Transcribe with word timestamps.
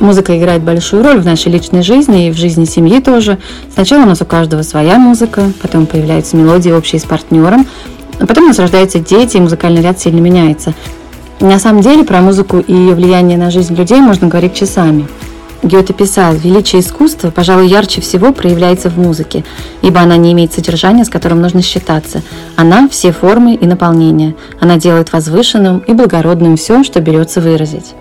Музыка 0.00 0.36
играет 0.36 0.62
большую 0.62 1.02
роль 1.02 1.20
в 1.20 1.24
нашей 1.24 1.52
личной 1.52 1.82
жизни 1.82 2.28
и 2.28 2.30
в 2.30 2.36
жизни 2.36 2.64
семьи 2.64 3.00
тоже. 3.00 3.38
Сначала 3.72 4.02
у 4.02 4.06
нас 4.06 4.20
у 4.22 4.24
каждого 4.24 4.62
своя 4.62 4.98
музыка, 4.98 5.52
потом 5.62 5.86
появляются 5.86 6.36
мелодии 6.36 6.70
общие 6.70 7.00
с 7.00 7.04
партнером, 7.04 7.66
а 8.18 8.26
потом 8.26 8.44
у 8.44 8.48
нас 8.48 8.58
рождаются 8.58 8.98
дети, 8.98 9.36
и 9.36 9.40
музыкальный 9.40 9.82
ряд 9.82 10.00
сильно 10.00 10.20
меняется. 10.20 10.74
На 11.40 11.58
самом 11.58 11.82
деле 11.82 12.04
про 12.04 12.20
музыку 12.20 12.58
и 12.58 12.72
ее 12.72 12.94
влияние 12.94 13.38
на 13.38 13.50
жизнь 13.50 13.74
людей 13.74 14.00
можно 14.00 14.28
говорить 14.28 14.54
часами– 14.54 15.08
Гёте 15.64 15.94
писал, 15.94 16.34
величие 16.34 16.82
искусства, 16.82 17.30
пожалуй, 17.30 17.68
ярче 17.68 18.02
всего 18.02 18.34
проявляется 18.34 18.90
в 18.90 18.98
музыке, 18.98 19.44
ибо 19.80 20.00
она 20.00 20.18
не 20.18 20.32
имеет 20.32 20.52
содержания, 20.52 21.06
с 21.06 21.08
которым 21.08 21.40
нужно 21.40 21.62
считаться. 21.62 22.22
Она– 22.54 22.86
все 22.90 23.12
формы 23.12 23.54
и 23.54 23.66
наполнения. 23.66 24.34
Она 24.60 24.76
делает 24.76 25.14
возвышенным 25.14 25.78
и 25.78 25.94
благородным 25.94 26.58
все, 26.58 26.84
что 26.84 27.00
берется 27.00 27.40
выразить. 27.40 27.94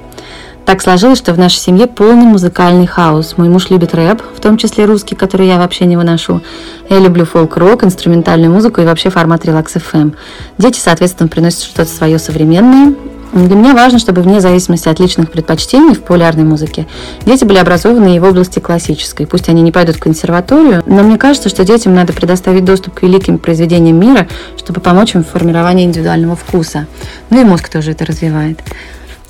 Так 0.65 0.81
сложилось, 0.81 1.17
что 1.17 1.33
в 1.33 1.37
нашей 1.37 1.57
семье 1.57 1.87
полный 1.87 2.25
музыкальный 2.25 2.87
хаос. 2.87 3.37
Мой 3.37 3.49
муж 3.49 3.69
любит 3.69 3.93
рэп, 3.93 4.21
в 4.35 4.39
том 4.39 4.57
числе 4.57 4.85
русский, 4.85 5.15
который 5.15 5.47
я 5.47 5.57
вообще 5.57 5.85
не 5.85 5.97
выношу. 5.97 6.41
Я 6.89 6.99
люблю 6.99 7.25
фолк-рок, 7.25 7.83
инструментальную 7.83 8.51
музыку 8.51 8.81
и 8.81 8.85
вообще 8.85 9.09
формат 9.09 9.45
релакс 9.45 9.75
FM. 9.75 10.15
Дети, 10.57 10.79
соответственно, 10.79 11.27
приносят 11.27 11.63
что-то 11.63 11.89
свое 11.89 12.17
современное, 12.17 12.95
для 13.33 13.55
меня 13.55 13.73
важно, 13.73 13.97
чтобы 13.97 14.21
вне 14.21 14.39
зависимости 14.39 14.87
от 14.87 14.99
личных 14.99 15.31
предпочтений 15.31 15.95
в 15.95 16.01
популярной 16.01 16.43
музыке 16.43 16.85
дети 17.25 17.43
были 17.43 17.57
образованы 17.57 18.15
и 18.15 18.19
в 18.19 18.25
области 18.25 18.59
классической. 18.59 19.25
Пусть 19.25 19.49
они 19.49 19.63
не 19.63 19.71
пойдут 19.71 19.95
в 19.95 19.99
консерваторию, 19.99 20.83
но 20.85 21.01
мне 21.01 21.17
кажется, 21.17 21.49
что 21.49 21.65
детям 21.65 21.95
надо 21.95 22.13
предоставить 22.13 22.63
доступ 22.63 22.93
к 22.93 23.01
великим 23.01 23.39
произведениям 23.39 23.99
мира, 23.99 24.27
чтобы 24.55 24.81
помочь 24.81 25.15
им 25.15 25.23
в 25.23 25.29
формировании 25.29 25.85
индивидуального 25.85 26.35
вкуса. 26.35 26.85
Ну 27.31 27.41
и 27.41 27.43
мозг 27.43 27.69
тоже 27.69 27.93
это 27.93 28.05
развивает. 28.05 28.59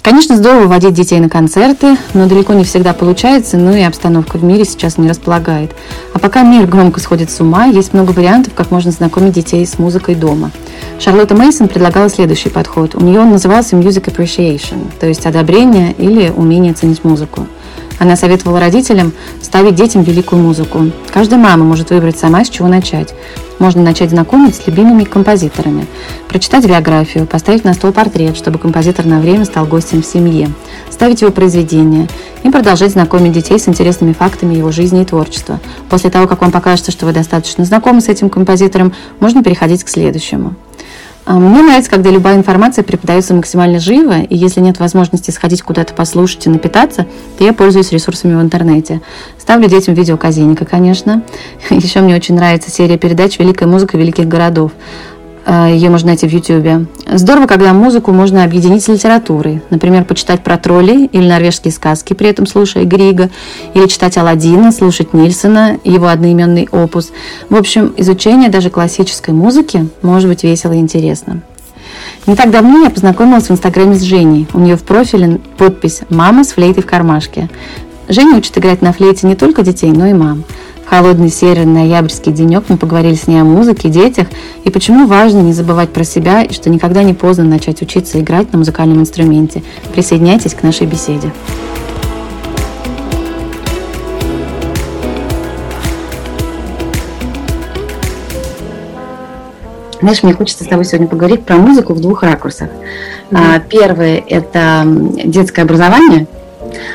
Конечно, 0.03 0.35
здорово 0.35 0.67
водить 0.67 0.93
детей 0.93 1.21
на 1.21 1.29
концерты, 1.29 1.95
но 2.13 2.27
далеко 2.27 2.51
не 2.53 2.65
всегда 2.65 2.91
получается, 2.91 3.55
ну 3.55 3.73
и 3.73 3.81
обстановка 3.81 4.37
в 4.37 4.43
мире 4.43 4.65
сейчас 4.65 4.97
не 4.97 5.07
располагает. 5.07 5.71
А 6.13 6.19
пока 6.19 6.43
мир 6.43 6.67
громко 6.67 6.99
сходит 6.99 7.31
с 7.31 7.39
ума, 7.39 7.67
есть 7.67 7.93
много 7.93 8.11
вариантов, 8.11 8.53
как 8.53 8.69
можно 8.69 8.91
знакомить 8.91 9.31
детей 9.31 9.65
с 9.65 9.79
музыкой 9.79 10.15
дома. 10.15 10.51
Шарлотта 10.99 11.35
Мейсон 11.35 11.69
предлагала 11.69 12.09
следующий 12.09 12.49
подход. 12.49 12.95
У 12.95 12.99
нее 12.99 13.21
он 13.21 13.31
назывался 13.31 13.77
Music 13.77 14.13
Appreciation, 14.13 14.91
то 14.99 15.07
есть 15.07 15.25
одобрение 15.25 15.93
или 15.97 16.29
умение 16.35 16.73
ценить 16.73 17.05
музыку. 17.05 17.47
Она 18.03 18.17
советовала 18.17 18.59
родителям 18.59 19.13
ставить 19.41 19.75
детям 19.75 20.03
великую 20.03 20.41
музыку. 20.41 20.91
Каждая 21.13 21.39
мама 21.39 21.63
может 21.63 21.89
выбрать 21.89 22.19
сама, 22.19 22.43
с 22.43 22.49
чего 22.49 22.67
начать. 22.67 23.15
Можно 23.59 23.81
начать 23.81 24.09
знакомить 24.09 24.55
с 24.55 24.67
любимыми 24.67 25.05
композиторами, 25.05 25.87
прочитать 26.27 26.67
биографию, 26.67 27.25
поставить 27.25 27.63
на 27.63 27.73
стол 27.73 27.93
портрет, 27.93 28.35
чтобы 28.35 28.59
композитор 28.59 29.05
на 29.05 29.21
время 29.21 29.45
стал 29.45 29.65
гостем 29.65 30.01
в 30.01 30.05
семье, 30.05 30.51
ставить 30.91 31.21
его 31.21 31.31
произведения 31.31 32.09
и 32.43 32.49
продолжать 32.49 32.91
знакомить 32.91 33.31
детей 33.31 33.57
с 33.57 33.69
интересными 33.69 34.11
фактами 34.11 34.53
его 34.53 34.69
жизни 34.69 35.03
и 35.03 35.05
творчества. 35.05 35.61
После 35.89 36.09
того, 36.09 36.27
как 36.27 36.41
вам 36.41 36.51
покажется, 36.51 36.91
что 36.91 37.05
вы 37.05 37.13
достаточно 37.13 37.63
знакомы 37.63 38.01
с 38.01 38.09
этим 38.09 38.29
композитором, 38.29 38.91
можно 39.21 39.41
переходить 39.41 39.85
к 39.85 39.87
следующему. 39.87 40.55
А, 41.25 41.39
мне 41.39 41.61
нравится, 41.61 41.89
когда 41.89 42.09
любая 42.09 42.35
информация 42.35 42.83
преподается 42.83 43.33
максимально 43.33 43.79
живо, 43.79 44.21
и 44.21 44.35
если 44.35 44.59
нет 44.59 44.79
возможности 44.79 45.31
сходить 45.31 45.61
куда-то 45.61 45.93
послушать 45.93 46.45
и 46.45 46.49
напитаться, 46.49 47.07
то 47.37 47.45
я 47.45 47.53
пользуюсь 47.53 47.91
ресурсами 47.91 48.35
в 48.35 48.41
интернете. 48.41 49.01
Ставлю 49.39 49.69
детям 49.69 49.93
видео 49.93 50.17
Казиника, 50.17 50.65
конечно. 50.65 51.23
Еще 51.69 52.01
мне 52.01 52.15
очень 52.15 52.35
нравится 52.35 52.69
серия 52.69 52.97
передач 52.97 53.39
«Великая 53.39 53.67
музыка 53.67 53.97
великих 53.97 54.27
городов». 54.27 54.71
Э, 55.45 55.69
Ее 55.71 55.89
можно 55.89 56.07
найти 56.07 56.27
в 56.27 56.31
YouTube. 56.31 56.87
Здорово, 57.07 57.47
когда 57.47 57.73
музыку 57.73 58.11
можно 58.11 58.43
объединить 58.43 58.83
с 58.83 58.87
литературой. 58.87 59.61
Например, 59.69 60.03
почитать 60.05 60.43
про 60.43 60.57
троллей 60.57 61.05
или 61.05 61.27
норвежские 61.27 61.71
сказки, 61.71 62.13
при 62.13 62.29
этом 62.29 62.45
слушая 62.47 62.85
Грига, 62.85 63.29
или 63.73 63.87
читать 63.87 64.17
Алладина, 64.17 64.71
слушать 64.71 65.13
Нильсона, 65.13 65.77
его 65.83 66.07
одноименный 66.07 66.67
опус. 66.71 67.11
В 67.49 67.55
общем, 67.55 67.93
изучение 67.97 68.49
даже 68.49 68.69
классической 68.69 69.33
музыки 69.33 69.87
может 70.01 70.29
быть 70.29 70.43
весело 70.43 70.73
и 70.73 70.77
интересно. 70.77 71.41
Не 72.25 72.35
так 72.35 72.51
давно 72.51 72.83
я 72.83 72.89
познакомилась 72.89 73.49
в 73.49 73.51
Инстаграме 73.51 73.95
с 73.95 74.01
Женей. 74.01 74.47
У 74.53 74.59
нее 74.59 74.77
в 74.77 74.83
профиле 74.83 75.41
подпись 75.57 76.01
«Мама 76.09 76.45
с 76.45 76.53
флейтой 76.53 76.81
в 76.81 76.85
кармашке». 76.85 77.49
Женя 78.07 78.37
учит 78.37 78.57
играть 78.57 78.81
на 78.81 78.93
флейте 78.93 79.27
не 79.27 79.35
только 79.35 79.63
детей, 79.63 79.91
но 79.91 80.07
и 80.07 80.13
мам 80.13 80.43
холодный 80.93 81.29
серый 81.29 81.65
ноябрьский 81.65 82.31
денек 82.31 82.65
мы 82.67 82.77
поговорили 82.77 83.15
с 83.15 83.25
ней 83.25 83.41
о 83.41 83.43
музыке, 83.43 83.89
детях 83.89 84.27
и 84.63 84.69
почему 84.69 85.07
важно 85.07 85.39
не 85.39 85.51
забывать 85.51 85.89
про 85.89 86.03
себя 86.03 86.43
и 86.43 86.53
что 86.53 86.69
никогда 86.69 87.01
не 87.01 87.15
поздно 87.15 87.45
начать 87.45 87.81
учиться 87.81 88.19
играть 88.19 88.51
на 88.51 88.59
музыкальном 88.59 88.99
инструменте. 88.99 89.63
Присоединяйтесь 89.93 90.53
к 90.53 90.61
нашей 90.61 90.85
беседе. 90.85 91.31
Знаешь, 99.99 100.21
мне 100.21 100.33
хочется 100.33 100.65
с 100.65 100.67
тобой 100.67 100.85
сегодня 100.85 101.07
поговорить 101.07 101.43
про 101.43 101.55
музыку 101.55 101.95
в 101.95 102.01
двух 102.01 102.21
ракурсах. 102.21 102.69
Mm-hmm. 103.31 103.63
Первое– 103.67 104.23
это 104.27 104.83
детское 105.25 105.63
образование– 105.63 106.27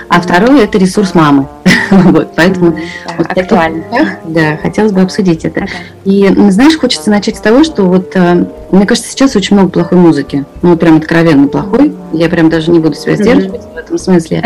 а 0.08 0.20
второе– 0.20 0.64
это 0.64 0.78
ресурс 0.78 1.14
мамы. 1.14 1.48
вот, 1.90 2.34
поэтому 2.36 2.72
да, 2.72 2.78
вот 3.16 3.26
актуально. 3.26 3.84
да, 4.26 4.56
хотелось 4.56 4.92
бы 4.92 5.00
обсудить 5.00 5.44
это. 5.44 5.60
Ага. 5.60 5.70
И, 6.04 6.28
знаешь, 6.50 6.78
хочется 6.78 7.10
начать 7.10 7.36
с 7.36 7.40
того, 7.40 7.64
что 7.64 7.84
вот, 7.84 8.12
э, 8.14 8.46
мне 8.70 8.86
кажется, 8.86 9.10
сейчас 9.10 9.36
очень 9.36 9.56
много 9.56 9.70
плохой 9.70 9.98
музыки. 9.98 10.44
Ну, 10.62 10.76
прям 10.76 10.96
откровенно 10.96 11.48
плохой. 11.48 11.94
Я 12.12 12.28
прям 12.28 12.48
даже 12.50 12.70
не 12.70 12.78
буду 12.78 12.94
себя 12.94 13.16
сдерживать 13.16 13.62
в 13.72 13.76
этом 13.76 13.98
смысле. 13.98 14.44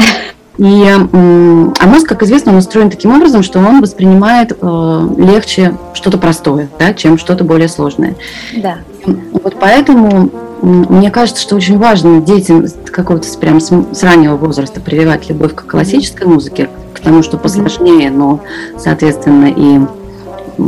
И, 0.59 0.87
а 0.87 1.87
мозг, 1.87 2.07
как 2.07 2.23
известно, 2.23 2.53
он 2.53 2.59
устроен 2.59 2.91
таким 2.91 3.15
образом, 3.15 3.43
что 3.43 3.59
он 3.59 3.81
воспринимает 3.81 4.53
э, 4.61 5.09
легче 5.17 5.75
что-то 5.95 6.19
простое, 6.19 6.69
да, 6.79 6.93
чем 6.93 7.17
что-то 7.17 7.43
более 7.43 7.69
сложное. 7.69 8.15
Да. 8.57 8.79
Вот 9.07 9.57
поэтому 9.59 10.31
мне 10.63 11.11
кажется, 11.11 11.43
что 11.43 11.57
очень 11.57 11.77
важно 11.77 12.21
детям 12.21 12.65
какого-то 12.87 13.27
прям 13.39 13.61
с 13.61 14.03
раннего 14.03 14.37
возраста 14.37 14.81
прививать 14.81 15.29
любовь 15.29 15.55
к 15.55 15.67
классической 15.67 16.27
музыке, 16.27 16.71
к 16.95 17.01
тому, 17.01 17.23
что 17.23 17.37
посложнее, 17.37 18.11
но, 18.11 18.41
соответственно, 18.79 19.47
и 19.47 19.81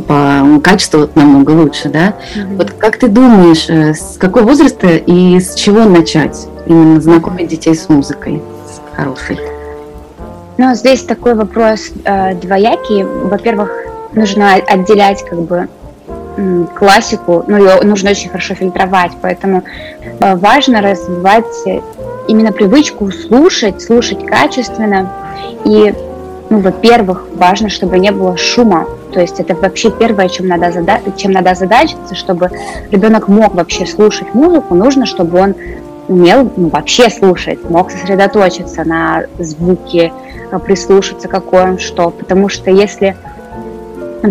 по 0.09 0.61
качеству 0.63 1.09
намного 1.15 1.51
лучше, 1.51 1.89
да? 1.91 2.15
Mm-hmm. 2.35 2.57
Вот 2.57 2.71
как 2.73 2.99
ты 2.99 3.07
думаешь, 3.09 3.69
э, 3.69 3.95
с 3.95 4.17
какого 4.19 4.45
возраста 4.45 4.89
и 4.89 5.39
с 5.39 5.55
чего 5.55 5.85
начать 5.85 6.49
именно 6.67 7.01
знакомить 7.01 7.49
детей 7.49 7.75
с 7.75 7.89
музыкой 7.89 8.43
с 8.67 8.97
хорошей? 8.97 9.39
Ну, 10.57 10.75
здесь 10.75 11.03
такой 11.03 11.35
вопрос 11.35 11.91
э, 12.05 12.35
двоякий. 12.37 13.05
Во-первых, 13.05 13.71
нужно 14.13 14.55
отделять 14.55 15.25
как 15.29 15.41
бы 15.43 15.69
классику, 16.75 17.45
ну, 17.47 17.59
ее 17.59 17.81
нужно 17.83 18.11
очень 18.11 18.29
хорошо 18.29 18.55
фильтровать, 18.55 19.13
поэтому 19.21 19.63
э, 20.03 20.37
важно 20.37 20.81
развивать 20.81 21.45
именно 22.29 22.53
привычку 22.53 23.11
слушать, 23.11 23.83
слушать 23.83 24.25
качественно. 24.27 25.11
И, 25.65 25.95
ну, 26.51 26.59
во-первых, 26.59 27.27
важно, 27.35 27.69
чтобы 27.69 27.99
не 27.99 28.11
было 28.11 28.37
шума. 28.37 28.87
То 29.13 29.21
есть 29.21 29.39
это 29.39 29.55
вообще 29.55 29.91
первое, 29.91 30.29
чем 30.29 30.49
надо, 30.49 30.73
зада- 30.73 31.01
чем 31.17 31.33
надо 31.33 31.55
задачиться, 31.55 32.15
чтобы 32.15 32.51
ребенок 32.91 33.29
мог 33.29 33.55
вообще 33.55 33.87
слушать 33.87 34.35
музыку, 34.35 34.75
нужно, 34.75 35.07
чтобы 35.07 35.39
он 35.39 35.55
умел 36.09 36.51
ну, 36.57 36.69
вообще 36.69 37.09
слушать, 37.09 37.69
мог 37.71 37.91
сосредоточиться 37.91 38.85
на 38.85 39.25
звуке, 39.39 40.13
э, 40.51 40.59
прислушаться, 40.59 41.29
какой 41.29 41.63
он 41.63 41.79
что. 41.79 42.11
Потому 42.11 42.49
что 42.49 42.71
если 42.71 43.17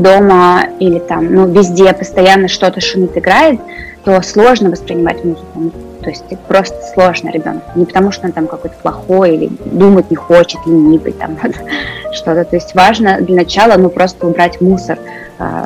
дома 0.02 0.64
или 0.80 1.00
там, 1.00 1.34
ну, 1.34 1.48
везде 1.48 1.94
постоянно 1.94 2.48
что-то 2.48 2.82
шумит, 2.82 3.18
играет, 3.18 3.60
то 4.04 4.22
сложно 4.22 4.70
воспринимать 4.70 5.24
музыку. 5.24 5.48
Ну, 5.56 5.72
то 6.02 6.10
есть 6.10 6.24
просто 6.48 6.76
сложно 6.94 7.30
ребенку. 7.30 7.64
Не 7.76 7.86
потому, 7.86 8.12
что 8.12 8.28
он 8.28 8.34
там 8.34 8.48
какой-то 8.48 8.76
плохой 8.82 9.36
или 9.36 9.50
думать 9.66 10.10
не 10.12 10.18
хочет, 10.18 10.60
ленивый, 10.66 11.14
там 11.14 11.38
вот, 11.42 11.54
что-то. 12.14 12.44
То 12.44 12.56
есть 12.56 12.76
важно 12.76 13.22
для 13.22 13.36
начала, 13.36 13.78
ну, 13.78 13.90
просто 13.90 14.28
убрать 14.28 14.60
мусор 14.60 15.00
э, 15.40 15.66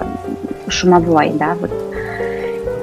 шумовой, 0.68 1.32
да, 1.34 1.56
вот. 1.60 1.72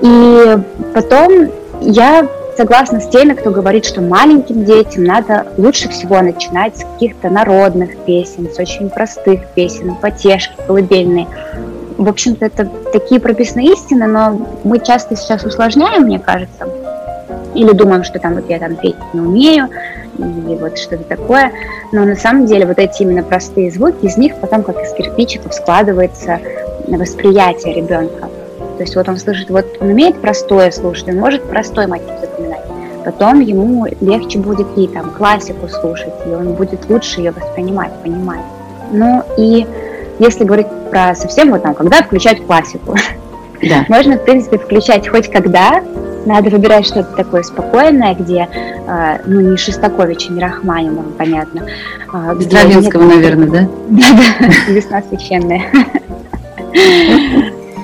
И 0.02 0.58
потом 0.92 1.50
я 1.80 2.28
согласна 2.56 3.00
с 3.00 3.08
теми, 3.08 3.34
кто 3.34 3.50
говорит, 3.50 3.84
что 3.84 4.00
маленьким 4.00 4.64
детям 4.64 5.04
надо 5.04 5.46
лучше 5.56 5.88
всего 5.88 6.20
начинать 6.20 6.76
с 6.76 6.84
каких-то 6.84 7.30
народных 7.30 7.96
песен, 8.04 8.48
с 8.52 8.58
очень 8.58 8.90
простых 8.90 9.46
песен, 9.54 9.94
потешки, 9.96 10.54
колыбельные. 10.66 11.26
В 11.96 12.08
общем-то, 12.08 12.46
это 12.46 12.68
такие 12.92 13.20
прописные 13.20 13.72
истины, 13.72 14.06
но 14.06 14.46
мы 14.64 14.80
часто 14.80 15.16
сейчас 15.16 15.44
усложняем, 15.44 16.04
мне 16.04 16.18
кажется, 16.18 16.68
или 17.54 17.72
думаем, 17.72 18.02
что 18.02 18.18
там 18.18 18.34
вот 18.34 18.48
я 18.48 18.58
там 18.58 18.76
петь 18.76 18.96
не 19.12 19.20
умею, 19.20 19.68
и 20.18 20.56
вот 20.56 20.78
что-то 20.78 21.04
такое. 21.04 21.52
Но 21.92 22.04
на 22.04 22.16
самом 22.16 22.46
деле 22.46 22.66
вот 22.66 22.78
эти 22.78 23.02
именно 23.02 23.22
простые 23.22 23.70
звуки, 23.70 24.04
из 24.04 24.16
них 24.16 24.34
потом 24.40 24.62
как 24.62 24.80
из 24.82 24.92
кирпичиков 24.92 25.54
складывается 25.54 26.40
восприятие 26.88 27.74
ребенка. 27.74 28.28
То 28.76 28.82
есть 28.82 28.96
вот 28.96 29.08
он 29.08 29.16
слышит, 29.16 29.50
вот 29.50 29.66
он 29.80 29.90
умеет 29.90 30.20
простое 30.20 30.70
слушать, 30.70 31.08
он 31.08 31.16
может 31.16 31.42
простой 31.44 31.86
мотив 31.86 32.10
запоминать. 32.20 32.62
Потом 33.04 33.40
ему 33.40 33.86
легче 34.00 34.38
будет 34.38 34.66
и 34.76 34.88
там 34.88 35.10
классику 35.10 35.68
слушать, 35.68 36.14
и 36.26 36.30
он 36.30 36.54
будет 36.54 36.88
лучше 36.88 37.20
ее 37.20 37.32
воспринимать, 37.32 37.92
понимать. 38.02 38.40
Ну 38.90 39.22
и 39.36 39.66
если 40.18 40.44
говорить 40.44 40.66
про 40.90 41.14
совсем 41.14 41.50
вот 41.50 41.62
там, 41.62 41.74
когда 41.74 42.02
включать 42.02 42.44
классику, 42.46 42.96
да. 43.62 43.84
можно, 43.88 44.16
в 44.16 44.24
принципе, 44.24 44.58
включать 44.58 45.06
хоть 45.08 45.30
когда, 45.30 45.82
надо 46.26 46.50
выбирать 46.50 46.86
что-то 46.86 47.14
такое 47.16 47.42
спокойное, 47.42 48.14
где, 48.14 48.48
э, 48.86 49.18
ну, 49.26 49.40
не 49.40 49.56
Шестаковича, 49.56 50.32
не 50.32 50.40
Рахманинова, 50.40 51.10
понятно. 51.18 51.66
А, 52.12 52.34
Стравинского, 52.40 53.02
нет... 53.02 53.14
наверное, 53.14 53.48
да? 53.48 53.68
Да-да, 53.88 54.72
весна 54.72 55.02
священная. 55.02 55.62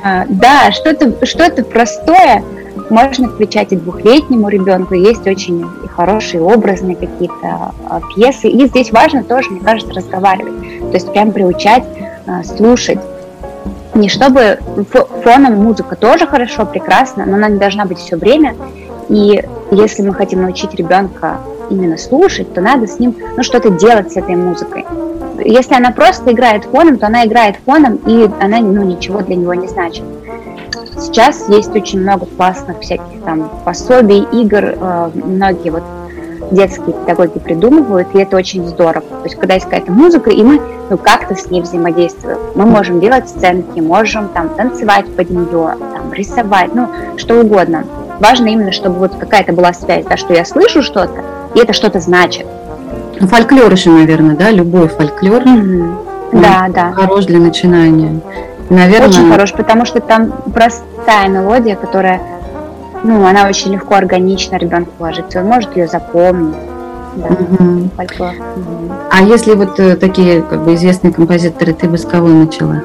А, 0.03 0.25
да, 0.29 0.73
что-то 0.73 1.27
что 1.27 1.51
простое 1.65 2.43
можно 2.89 3.29
включать 3.29 3.73
и 3.73 3.77
двухлетнему 3.77 4.49
ребенку. 4.49 4.95
Есть 4.95 5.27
очень 5.27 5.65
хорошие 5.95 6.43
образные 6.43 6.97
какие-то 6.97 7.73
а, 7.89 8.01
пьесы. 8.15 8.49
И 8.49 8.67
здесь 8.67 8.91
важно 8.93 9.23
тоже, 9.25 9.51
мне 9.51 9.61
кажется, 9.61 9.93
разговаривать. 9.95 10.81
То 10.91 10.95
есть 10.95 11.13
прям 11.13 11.33
приучать 11.33 11.85
слушать 12.45 12.99
не 13.95 14.09
чтобы 14.09 14.59
фоном 15.23 15.57
музыка 15.63 15.97
тоже 15.97 16.27
хорошо, 16.27 16.65
прекрасно, 16.65 17.27
но 17.27 17.35
она 17.35 17.49
не 17.49 17.59
должна 17.59 17.85
быть 17.85 17.99
все 17.99 18.17
время. 18.17 18.55
И 19.09 19.43
если 19.71 20.03
мы 20.03 20.15
хотим 20.15 20.43
научить 20.43 20.75
ребенка 20.75 21.39
именно 21.71 21.97
слушать, 21.97 22.53
то 22.55 22.61
надо 22.61 22.87
с 22.87 22.99
ним 22.99 23.17
ну, 23.37 23.43
что-то 23.43 23.71
делать 23.71 24.13
с 24.13 24.17
этой 24.17 24.37
музыкой. 24.37 24.85
Если 25.45 25.75
она 25.75 25.91
просто 25.91 26.33
играет 26.33 26.65
фоном, 26.65 26.99
то 26.99 27.07
она 27.07 27.25
играет 27.25 27.57
фоном, 27.65 27.97
и 28.07 28.31
она 28.41 28.59
ну, 28.61 28.83
ничего 28.85 29.21
для 29.21 29.37
него 29.37 29.55
не 29.55 29.69
значит. 29.69 30.05
Сейчас 30.99 31.49
есть 31.49 31.75
очень 31.75 32.01
много 32.01 32.27
классных 32.27 32.81
всяких 32.81 33.23
там 33.25 33.51
пособий, 33.65 34.27
игр, 34.33 34.77
э, 34.79 35.11
многие 35.15 35.71
вот 35.71 35.83
детские 36.51 36.93
педагоги 36.93 37.39
придумывают, 37.39 38.09
и 38.15 38.19
это 38.19 38.37
очень 38.37 38.67
здорово. 38.67 39.03
То 39.03 39.25
есть, 39.25 39.37
когда 39.37 39.55
есть 39.55 39.67
какая-то 39.67 39.93
музыка, 39.93 40.31
и 40.31 40.43
мы 40.43 40.61
ну, 40.91 40.99
как-то 40.99 41.35
с 41.35 41.51
ней 41.51 41.63
взаимодействуем. 41.63 42.39
Мы 42.55 42.67
можем 42.67 43.01
делать 43.01 43.29
сценки, 43.29 43.81
можем 43.81 44.29
там 44.29 44.51
танцевать 44.51 45.07
под 45.15 45.31
нее, 45.31 45.77
там, 45.79 46.13
рисовать, 46.13 46.75
ну, 46.75 46.89
что 47.17 47.41
угодно. 47.41 47.85
Важно 48.19 48.49
именно, 48.49 48.73
чтобы 48.73 48.99
вот 48.99 49.15
какая-то 49.15 49.53
была 49.53 49.73
связь, 49.73 50.05
да, 50.05 50.17
что 50.17 50.35
я 50.35 50.45
слышу 50.45 50.83
что-то, 50.83 51.23
и 51.55 51.61
это 51.61 51.73
что-то 51.73 52.01
значит. 52.01 52.47
Ну, 53.21 53.27
фольклор 53.27 53.71
еще, 53.71 53.91
наверное, 53.91 54.35
да, 54.35 54.51
любой 54.51 54.89
фольклор. 54.89 55.43
Mm-hmm. 55.43 56.41
Да, 56.41 56.67
да. 56.69 56.93
Хорош 56.93 57.27
для 57.27 57.39
начинания. 57.39 58.21
Наверное... 58.71 59.09
Очень 59.09 59.31
хорош, 59.31 59.53
потому 59.53 59.85
что 59.85 60.01
там 60.01 60.33
простая 60.53 61.29
мелодия, 61.29 61.77
которая 61.77 62.21
ну, 63.03 63.27
она 63.27 63.47
очень 63.47 63.73
легко, 63.73 63.95
органично 63.95 64.57
ребенку 64.57 64.93
ложится, 64.99 65.41
он 65.41 65.47
может 65.47 65.77
ее 65.77 65.87
запомнить. 65.87 66.55
Да, 67.17 67.27
угу. 67.27 67.91
Угу. 67.97 68.93
А 69.11 69.23
если 69.23 69.55
вот 69.55 69.81
э, 69.81 69.97
такие 69.97 70.43
как 70.43 70.65
бы 70.65 70.75
известные 70.75 71.13
композиторы, 71.13 71.73
ты 71.73 71.89
бы 71.89 71.99
с 71.99 72.05
кого 72.05 72.29
начала? 72.29 72.83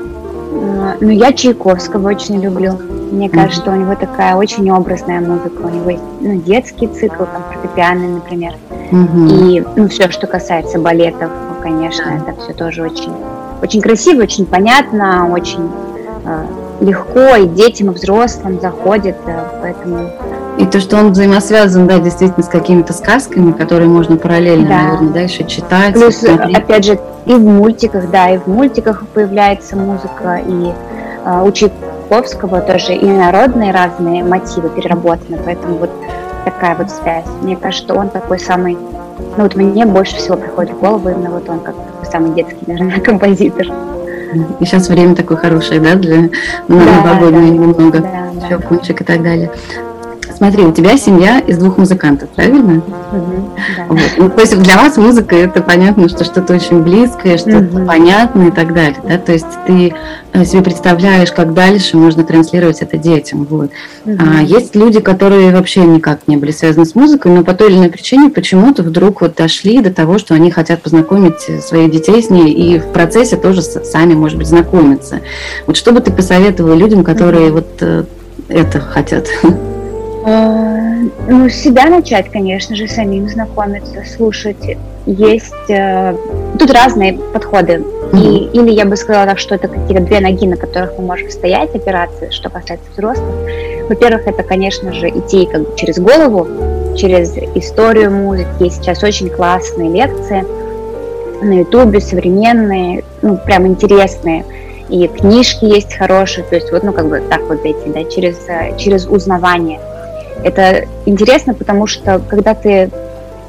Ну, 1.01 1.09
я 1.09 1.33
Чайковского 1.33 2.09
очень 2.09 2.41
люблю. 2.41 2.73
Мне 3.11 3.29
кажется, 3.29 3.61
что 3.61 3.71
у 3.71 3.75
него 3.75 3.95
такая 3.95 4.35
очень 4.35 4.69
образная 4.71 5.19
музыка. 5.19 5.61
У 5.61 5.69
него 5.69 5.89
есть 5.89 6.03
ну, 6.21 6.35
детский 6.41 6.87
цикл, 6.87 7.23
там, 7.23 7.43
фортепианный, 7.51 8.07
например. 8.07 8.53
Угу. 8.91 9.25
И 9.27 9.63
ну, 9.75 9.87
все, 9.89 10.09
что 10.11 10.27
касается 10.27 10.79
балетов, 10.79 11.29
ну, 11.49 11.61
конечно, 11.61 12.09
это 12.09 12.39
все 12.41 12.53
тоже 12.53 12.83
очень, 12.83 13.13
очень 13.61 13.81
красиво, 13.81 14.23
очень 14.23 14.45
понятно, 14.45 15.29
очень 15.31 15.69
э, 16.25 16.45
легко 16.81 17.35
и 17.35 17.47
детям, 17.47 17.91
и 17.91 17.93
взрослым 17.93 18.59
заходит, 18.61 19.17
э, 19.25 19.43
поэтому... 19.61 20.09
И 20.57 20.65
то, 20.65 20.79
что 20.79 20.97
он 20.97 21.11
взаимосвязан, 21.11 21.87
да, 21.87 21.99
действительно, 21.99 22.43
с 22.43 22.47
какими-то 22.47 22.93
сказками, 22.93 23.51
которые 23.51 23.89
можно 23.89 24.15
параллельно, 24.15 24.67
да. 24.67 24.83
наверное, 24.83 25.13
да, 25.13 25.19
еще 25.21 25.43
читать. 25.45 25.93
Плюс, 25.93 26.15
смотреть. 26.15 26.57
опять 26.57 26.85
же, 26.85 26.99
и 27.25 27.33
в 27.33 27.43
мультиках, 27.43 28.09
да, 28.11 28.29
и 28.29 28.37
в 28.37 28.47
мультиках 28.47 29.05
появляется 29.13 29.75
музыка, 29.75 30.41
и 30.45 30.73
э, 31.25 31.43
у 31.43 31.51
Чайковского 31.51 32.61
тоже 32.61 32.93
и 32.93 33.05
народные 33.05 33.71
разные 33.71 34.23
мотивы 34.23 34.69
переработаны, 34.69 35.39
поэтому 35.43 35.77
вот 35.77 35.89
такая 36.45 36.75
вот 36.75 36.91
связь. 36.91 37.25
Мне 37.41 37.55
кажется, 37.55 37.85
что 37.85 37.95
он 37.95 38.09
такой 38.09 38.39
самый, 38.39 38.77
ну 39.37 39.43
вот 39.43 39.55
мне 39.55 39.85
больше 39.85 40.15
всего 40.17 40.37
приходит 40.37 40.75
в 40.75 40.79
голову 40.79 41.09
именно 41.09 41.31
вот 41.31 41.49
он 41.49 41.59
как 41.59 41.75
самый 42.09 42.31
детский, 42.31 42.63
наверное, 42.67 42.99
композитор. 43.01 43.67
И 44.59 44.65
сейчас 44.65 44.89
время 44.89 45.15
такое 45.15 45.37
хорошее, 45.37 45.79
да, 45.79 45.95
для 45.95 46.29
да, 46.67 46.75
новогоднего 46.75 47.41
да, 47.41 47.47
немного, 47.47 47.99
да, 47.99 48.47
щелкунчик 48.47 48.97
да. 48.97 49.03
и 49.03 49.07
так 49.07 49.23
далее. 49.23 49.51
Смотри, 50.35 50.63
у 50.63 50.71
тебя 50.73 50.97
семья 50.97 51.39
из 51.39 51.57
двух 51.57 51.77
музыкантов, 51.77 52.29
правильно? 52.29 52.79
Угу, 52.79 52.83
да. 53.77 53.85
вот. 53.87 53.99
ну, 54.17 54.29
то 54.29 54.41
есть 54.41 54.61
для 54.61 54.75
вас 54.75 54.97
музыка 54.97 55.33
это 55.33 55.61
понятно, 55.61 56.09
что 56.09 56.25
что-то 56.25 56.55
очень 56.55 56.83
близкое, 56.83 57.37
что-то 57.37 57.59
угу. 57.59 57.85
понятное 57.85 58.49
и 58.49 58.51
так 58.51 58.73
далее. 58.73 58.97
Да? 59.07 59.17
То 59.17 59.31
есть 59.31 59.45
ты 59.65 59.93
э, 60.33 60.43
себе 60.43 60.61
представляешь, 60.61 61.31
как 61.31 61.53
дальше 61.53 61.95
можно 61.95 62.25
транслировать 62.25 62.81
это 62.81 62.97
детям. 62.97 63.47
Вот. 63.49 63.71
Угу. 64.05 64.17
А 64.19 64.41
есть 64.41 64.75
люди, 64.75 64.99
которые 64.99 65.53
вообще 65.53 65.85
никак 65.85 66.27
не 66.27 66.35
были 66.35 66.51
связаны 66.51 66.85
с 66.85 66.95
музыкой, 66.95 67.31
но 67.31 67.45
по 67.45 67.53
той 67.53 67.69
или 67.69 67.77
иной 67.77 67.89
причине 67.89 68.29
почему-то 68.29 68.83
вдруг 68.83 69.21
вот 69.21 69.35
дошли 69.35 69.79
до 69.81 69.93
того, 69.93 70.17
что 70.17 70.33
они 70.33 70.51
хотят 70.51 70.81
познакомить 70.81 71.63
своих 71.63 71.91
детей 71.91 72.21
с 72.21 72.29
ней 72.29 72.51
и 72.51 72.79
в 72.79 72.91
процессе 72.91 73.37
тоже 73.37 73.61
сами, 73.61 74.15
может 74.15 74.37
быть, 74.37 74.47
знакомиться. 74.47 75.21
Вот 75.65 75.77
что 75.77 75.93
бы 75.93 76.01
ты 76.01 76.11
посоветовала 76.11 76.73
людям, 76.73 77.05
которые 77.05 77.51
угу. 77.51 77.55
вот 77.55 77.67
э, 77.79 78.03
это 78.49 78.81
хотят? 78.81 79.29
А, 80.27 80.31
ну, 81.27 81.49
себя 81.49 81.85
начать, 81.85 82.31
конечно 82.31 82.75
же, 82.75 82.87
самим 82.87 83.29
знакомиться, 83.29 84.03
слушать. 84.05 84.75
Есть 85.05 85.69
э, 85.69 86.15
тут 86.57 86.71
разные 86.71 87.13
подходы. 87.13 87.83
И, 88.11 88.49
или 88.51 88.71
я 88.71 88.85
бы 88.85 88.95
сказала 88.95 89.27
так, 89.27 89.37
что 89.37 89.53
это 89.53 89.67
какие-то 89.67 90.03
две 90.03 90.19
ноги, 90.21 90.47
на 90.47 90.57
которых 90.57 90.97
мы 90.97 91.05
можем 91.05 91.29
стоять, 91.29 91.75
операции, 91.75 92.31
что 92.31 92.49
касается 92.49 92.87
взрослых. 92.91 93.35
Во-первых, 93.87 94.25
это, 94.25 94.41
конечно 94.41 94.91
же, 94.93 95.09
идти 95.09 95.45
как 95.45 95.61
бы 95.61 95.77
через 95.77 95.99
голову, 95.99 96.47
через 96.97 97.37
историю 97.53 98.09
музыки. 98.09 98.47
Есть 98.61 98.77
сейчас 98.77 99.03
очень 99.03 99.29
классные 99.29 99.91
лекции 99.91 100.43
на 101.43 101.59
ютубе, 101.59 102.01
современные, 102.01 103.03
ну, 103.21 103.37
прям 103.37 103.67
интересные. 103.67 104.43
И 104.89 105.07
книжки 105.07 105.65
есть 105.65 105.93
хорошие, 105.93 106.43
то 106.45 106.55
есть 106.55 106.71
вот, 106.71 106.81
ну, 106.81 106.93
как 106.93 107.09
бы 107.09 107.21
так 107.29 107.41
вот 107.43 107.61
зайти, 107.61 107.89
да, 107.89 108.03
через, 108.05 108.37
э, 108.49 108.75
через 108.79 109.05
узнавание– 109.05 109.79
это 110.43 110.85
интересно, 111.05 111.53
потому 111.53 111.87
что 111.87 112.19
когда 112.27 112.53
ты, 112.53 112.89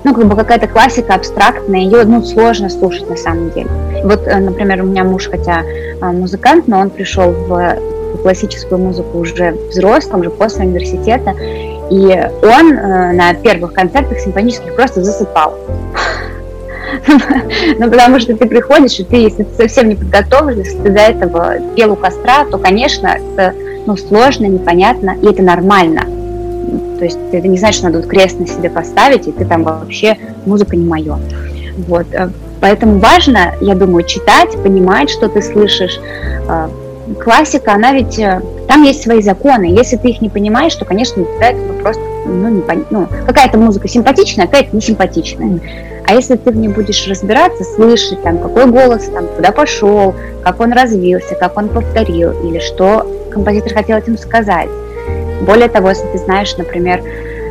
ну, 0.04 0.14
как 0.14 0.26
бы 0.26 0.36
какая-то 0.36 0.68
классика 0.68 1.14
абстрактная, 1.14 1.80
ее, 1.80 2.04
ну, 2.04 2.22
сложно 2.22 2.68
слушать 2.68 3.08
на 3.08 3.16
самом 3.16 3.50
деле. 3.50 3.68
Вот, 4.04 4.26
э, 4.26 4.36
например, 4.38 4.82
у 4.82 4.86
меня 4.86 5.04
муж, 5.04 5.28
хотя 5.28 5.62
а, 6.00 6.12
музыкант, 6.12 6.68
но 6.68 6.78
он 6.78 6.90
пришел 6.90 7.30
в 7.30 7.76
классическую 8.22 8.80
музыку 8.80 9.18
уже 9.18 9.52
взрослым, 9.70 10.20
уже 10.20 10.30
после 10.30 10.64
университета, 10.64 11.34
и 11.90 12.30
он 12.42 12.72
э, 12.72 13.12
на 13.12 13.34
первых 13.34 13.72
концертах 13.72 14.18
симфонических 14.18 14.74
просто 14.74 15.02
засыпал. 15.02 15.54
Ну, 17.78 17.90
потому 17.90 18.20
что 18.20 18.36
ты 18.36 18.46
приходишь, 18.46 18.98
и 19.00 19.04
ты, 19.04 19.16
если 19.16 19.42
ты 19.42 19.54
совсем 19.54 19.88
не 19.88 19.96
подготовлен, 19.96 20.58
если 20.58 20.78
ты 20.78 20.90
до 20.90 21.00
этого 21.00 21.54
пел 21.74 21.92
у 21.92 21.96
костра, 21.96 22.44
то, 22.50 22.58
конечно, 22.58 23.08
это 23.08 23.54
ну, 23.86 23.96
сложно, 23.96 24.46
непонятно, 24.46 25.16
и 25.22 25.26
это 25.26 25.42
нормально. 25.42 26.02
То 26.98 27.04
есть 27.04 27.18
это 27.32 27.46
не 27.46 27.58
значит, 27.58 27.76
что 27.76 27.86
надо 27.86 27.98
вот 27.98 28.08
крест 28.08 28.38
на 28.38 28.46
себе 28.46 28.70
поставить, 28.70 29.26
и 29.28 29.32
ты 29.32 29.44
там 29.44 29.62
вообще 29.62 30.16
музыка 30.44 30.76
не 30.76 30.86
мое. 30.86 31.18
Вот. 31.86 32.06
Э, 32.12 32.30
поэтому 32.60 32.98
важно, 32.98 33.54
я 33.60 33.74
думаю, 33.74 34.04
читать, 34.04 34.52
понимать, 34.62 35.10
что 35.10 35.28
ты 35.28 35.42
слышишь. 35.42 36.00
Э, 36.48 36.68
классика, 37.22 37.74
она 37.74 37.92
ведь... 37.92 38.18
Э, 38.18 38.40
там 38.66 38.82
есть 38.82 39.02
свои 39.02 39.22
законы. 39.22 39.66
Если 39.66 39.96
ты 39.96 40.08
их 40.08 40.20
не 40.20 40.28
понимаешь, 40.28 40.74
то, 40.74 40.84
конечно, 40.84 41.24
тебя 41.24 41.50
это 41.50 41.72
просто... 41.82 42.02
Ну, 42.26 42.48
не 42.48 42.60
пон... 42.62 42.84
ну, 42.90 43.06
какая-то 43.26 43.58
музыка 43.58 43.86
симпатичная, 43.86 44.46
какая-то 44.46 44.74
несимпатичная. 44.74 45.60
А 46.08 46.14
если 46.14 46.36
ты 46.36 46.50
в 46.50 46.56
ней 46.56 46.68
будешь 46.68 47.06
разбираться, 47.08 47.62
слышать, 47.64 48.22
там, 48.22 48.38
какой 48.38 48.66
голос 48.66 49.04
там, 49.06 49.26
куда 49.36 49.52
пошел, 49.52 50.14
как 50.42 50.60
он 50.60 50.72
развился, 50.72 51.34
как 51.34 51.56
он 51.56 51.68
повторил, 51.68 52.32
или 52.48 52.58
что 52.58 53.06
композитор 53.30 53.72
хотел 53.74 53.98
этим 53.98 54.16
сказать, 54.16 54.68
более 55.42 55.68
того, 55.68 55.90
если 55.90 56.06
ты 56.06 56.18
знаешь, 56.18 56.56
например, 56.56 57.02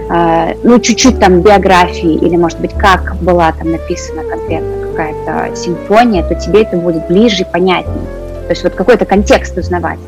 э, 0.09 0.53
ну, 0.63 0.79
чуть-чуть 0.79 1.19
там 1.19 1.41
биографии, 1.41 2.15
или, 2.15 2.35
может 2.35 2.59
быть, 2.59 2.73
как 2.73 3.15
была 3.17 3.51
там 3.51 3.71
написана 3.71 4.23
конкретно 4.23 4.87
какая-то 4.91 5.55
симфония, 5.55 6.23
то 6.23 6.35
тебе 6.35 6.63
это 6.63 6.77
будет 6.77 7.07
ближе 7.07 7.43
и 7.43 7.45
понятнее. 7.45 8.05
То 8.45 8.51
есть 8.51 8.63
вот 8.63 8.75
какой-то 8.75 9.05
контекст 9.05 9.57
узнавать. 9.57 9.99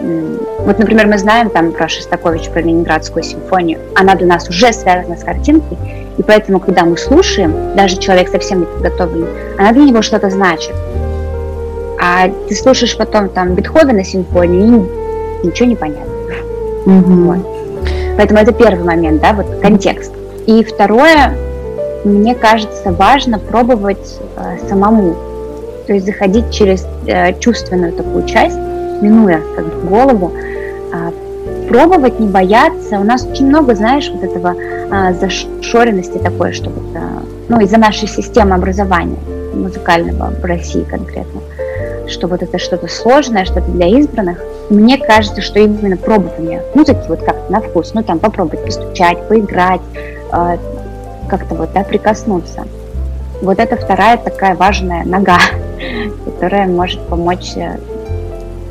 Вот, 0.00 0.78
например, 0.78 1.06
мы 1.06 1.18
знаем 1.18 1.48
там 1.50 1.72
про 1.72 1.88
Шостакович, 1.88 2.50
про 2.50 2.60
Ленинградскую 2.60 3.22
симфонию. 3.22 3.78
Она 3.94 4.14
для 4.14 4.26
нас 4.26 4.48
уже 4.48 4.72
связана 4.72 5.16
с 5.16 5.24
картинкой, 5.24 5.78
и 6.18 6.22
поэтому, 6.22 6.60
когда 6.60 6.84
мы 6.84 6.96
слушаем, 6.96 7.74
даже 7.76 7.98
человек 7.98 8.28
совсем 8.28 8.60
не 8.60 8.66
подготовленный, 8.66 9.28
она 9.58 9.72
для 9.72 9.84
него 9.84 10.02
что-то 10.02 10.28
значит. 10.30 10.74
А 12.00 12.28
ты 12.48 12.54
слушаешь 12.54 12.96
потом 12.96 13.28
там 13.28 13.54
Бетховена 13.54 14.04
симфонию, 14.04 14.88
и 15.42 15.46
ничего 15.46 15.68
не 15.68 15.76
понятно. 15.76 16.15
Угу. 16.86 17.12
Вот. 17.24 17.38
Поэтому 18.16 18.40
это 18.40 18.52
первый 18.52 18.84
момент, 18.84 19.20
да, 19.20 19.32
вот 19.32 19.46
контекст. 19.60 20.12
И 20.46 20.64
второе, 20.64 21.36
мне 22.04 22.34
кажется, 22.34 22.92
важно 22.92 23.38
пробовать 23.38 24.18
э, 24.36 24.68
самому. 24.68 25.16
То 25.86 25.92
есть 25.92 26.06
заходить 26.06 26.50
через 26.50 26.86
э, 27.06 27.38
чувственную 27.40 27.92
такую 27.92 28.24
часть, 28.26 28.58
минуя 29.02 29.40
как 29.54 29.66
бы 29.66 29.88
голову, 29.88 30.32
э, 30.34 31.10
пробовать, 31.68 32.20
не 32.20 32.28
бояться. 32.28 32.98
У 32.98 33.04
нас 33.04 33.26
очень 33.26 33.48
много, 33.48 33.74
знаешь, 33.74 34.10
вот 34.10 34.22
этого 34.22 34.54
э, 34.54 35.14
зашоренности 35.14 36.18
такой, 36.18 36.52
что 36.52 36.70
вот, 36.70 36.84
э, 36.94 37.00
ну, 37.48 37.60
из-за 37.60 37.78
нашей 37.78 38.08
системы 38.08 38.54
образования 38.54 39.18
музыкального 39.54 40.30
в 40.30 40.44
России 40.44 40.84
конкретно. 40.84 41.40
Э, 41.55 41.55
что 42.08 42.26
вот 42.26 42.42
это 42.42 42.58
что-то 42.58 42.88
сложное, 42.88 43.44
что-то 43.44 43.70
для 43.70 43.86
избранных. 43.86 44.38
Мне 44.70 44.98
кажется, 44.98 45.40
что 45.42 45.58
именно 45.58 45.96
пробование 45.96 46.62
музыки, 46.74 47.00
вот 47.08 47.22
как 47.22 47.50
на 47.50 47.60
вкус, 47.60 47.92
ну 47.94 48.02
там 48.02 48.18
попробовать 48.18 48.64
постучать, 48.64 49.26
поиграть, 49.28 49.80
э, 50.32 50.56
как-то 51.28 51.54
вот, 51.54 51.70
да, 51.72 51.82
прикоснуться. 51.82 52.64
Вот 53.42 53.58
это 53.58 53.76
вторая 53.76 54.16
такая 54.16 54.54
важная 54.54 55.04
нога, 55.04 55.38
которая 56.24 56.66
может 56.66 57.00
помочь 57.02 57.52
э, 57.56 57.78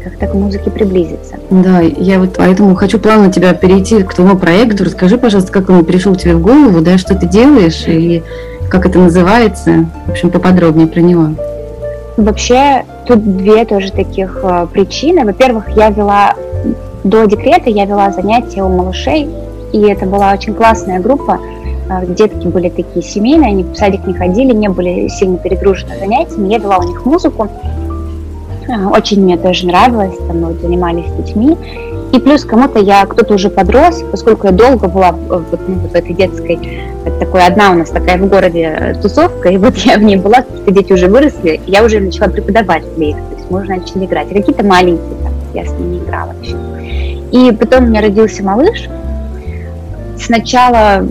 как-то 0.04 0.28
к 0.28 0.34
музыке 0.34 0.70
приблизиться. 0.70 1.36
Да, 1.50 1.82
я 1.82 2.20
вот 2.20 2.36
поэтому 2.38 2.76
хочу 2.76 3.00
плавно 3.00 3.32
тебя 3.32 3.54
перейти 3.54 4.04
к 4.04 4.14
твоему 4.14 4.38
проекту. 4.38 4.84
Расскажи, 4.84 5.18
пожалуйста, 5.18 5.52
как 5.52 5.70
он 5.70 5.84
пришел 5.86 6.16
тебе 6.16 6.36
в 6.36 6.42
голову, 6.42 6.82
да, 6.82 6.98
что 6.98 7.16
ты 7.16 7.28
делаешь 7.28 7.84
и 7.88 8.24
как 8.70 8.86
это 8.86 9.00
называется. 9.00 9.86
В 10.08 10.12
общем, 10.12 10.30
поподробнее 10.32 10.88
про 10.88 11.00
него. 11.00 11.30
Вообще, 12.18 12.86
тут 13.06 13.38
две 13.38 13.66
тоже 13.66 13.92
таких 13.92 14.40
э, 14.44 14.68
причины. 14.72 15.26
Во-первых, 15.26 15.70
я 15.76 15.90
вела 15.90 16.34
до 17.04 17.26
декрета, 17.26 17.70
я 17.70 17.86
вела 17.86 18.12
занятия 18.12 18.64
у 18.64 18.70
малышей, 18.70 19.30
и 19.72 19.82
это 19.82 20.06
была 20.06 20.34
очень 20.34 20.54
классная 20.54 21.00
группа. 21.00 21.40
Э, 21.90 22.06
детки 22.06 22.48
были 22.48 22.70
такие 22.70 23.04
семейные, 23.04 23.50
они 23.50 23.64
в 23.64 23.76
садик 23.76 24.06
не 24.08 24.14
ходили, 24.14 24.54
не 24.54 24.70
были 24.70 25.08
сильно 25.08 25.38
перегружены 25.38 25.98
занятиями. 26.00 26.52
Я 26.52 26.58
вела 26.58 26.78
у 26.78 26.84
них 26.84 27.06
музыку. 27.06 27.48
Э, 28.68 28.88
очень 28.88 29.22
мне 29.22 29.38
тоже 29.38 29.68
нравилось, 29.68 30.18
там 30.28 30.42
мы 30.42 30.54
занимались 30.54 31.08
с 31.08 31.14
детьми. 31.14 31.58
И 32.12 32.20
плюс 32.20 32.46
кому-то 32.46 32.80
я, 32.80 33.06
кто-то 33.06 33.34
уже 33.34 33.50
подрос, 33.50 34.04
поскольку 34.10 34.48
я 34.48 34.54
долго 34.54 34.88
была 34.88 35.12
вот, 35.12 35.60
ну, 35.68 35.76
вот 35.76 35.92
в 35.92 35.96
этой 35.96 36.14
детской, 36.14 36.60
такой 37.12 37.46
одна 37.46 37.72
у 37.72 37.76
нас 37.76 37.90
такая 37.90 38.18
в 38.18 38.28
городе 38.28 38.98
тусовка, 39.02 39.50
и 39.50 39.58
вот 39.58 39.76
я 39.78 39.98
в 39.98 40.04
ней 40.04 40.18
была, 40.18 40.42
какие-то 40.42 40.72
дети 40.72 40.94
уже 40.94 41.08
выросли, 41.08 41.62
я 41.66 41.84
уже 41.84 42.00
начала 42.00 42.30
преподавать 42.30 42.84
флейт, 42.96 43.16
то 43.16 43.36
есть 43.36 43.50
мы 43.50 43.62
уже 43.62 43.70
начали 43.70 44.06
играть. 44.06 44.32
И 44.32 44.36
какие-то 44.36 44.66
маленькие, 44.66 45.18
там, 45.24 45.34
я 45.54 45.66
с 45.66 45.72
ними 45.72 45.98
играла 45.98 46.34
еще. 46.42 46.58
И 47.32 47.52
потом 47.52 47.86
у 47.86 47.88
меня 47.88 48.02
родился 48.02 48.44
малыш. 48.44 48.88
Сначала, 50.18 51.06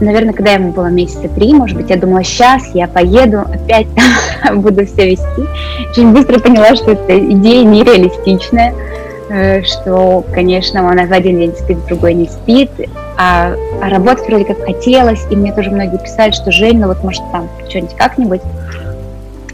наверное, 0.00 0.34
когда 0.34 0.52
ему 0.52 0.72
было 0.72 0.86
месяца 0.86 1.28
три, 1.28 1.54
может 1.54 1.76
быть, 1.76 1.90
я 1.90 1.96
думала, 1.96 2.22
сейчас 2.22 2.74
я 2.74 2.86
поеду, 2.86 3.40
опять 3.40 3.86
там 4.44 4.60
буду 4.60 4.86
все 4.86 5.10
вести. 5.10 5.42
Очень 5.90 6.12
быстро 6.12 6.38
поняла, 6.38 6.74
что 6.76 6.92
эта 6.92 7.18
идея 7.18 7.64
нереалистичная 7.64 8.72
Э, 8.72 9.01
что, 9.64 10.24
конечно, 10.34 10.84
он 10.84 11.06
в 11.06 11.12
один 11.12 11.38
день 11.38 11.54
спит, 11.56 11.78
другой 11.86 12.14
не 12.14 12.28
спит, 12.28 12.70
а, 13.18 13.54
а 13.80 13.88
работать 13.88 14.26
вроде 14.26 14.44
как 14.44 14.62
хотелось, 14.64 15.24
и 15.30 15.36
мне 15.36 15.52
тоже 15.52 15.70
многие 15.70 15.98
писали, 15.98 16.32
что 16.32 16.50
Жень, 16.52 16.80
ну 16.80 16.88
вот 16.88 17.02
может 17.02 17.22
там 17.32 17.48
что-нибудь 17.68 17.96
как-нибудь. 17.96 18.40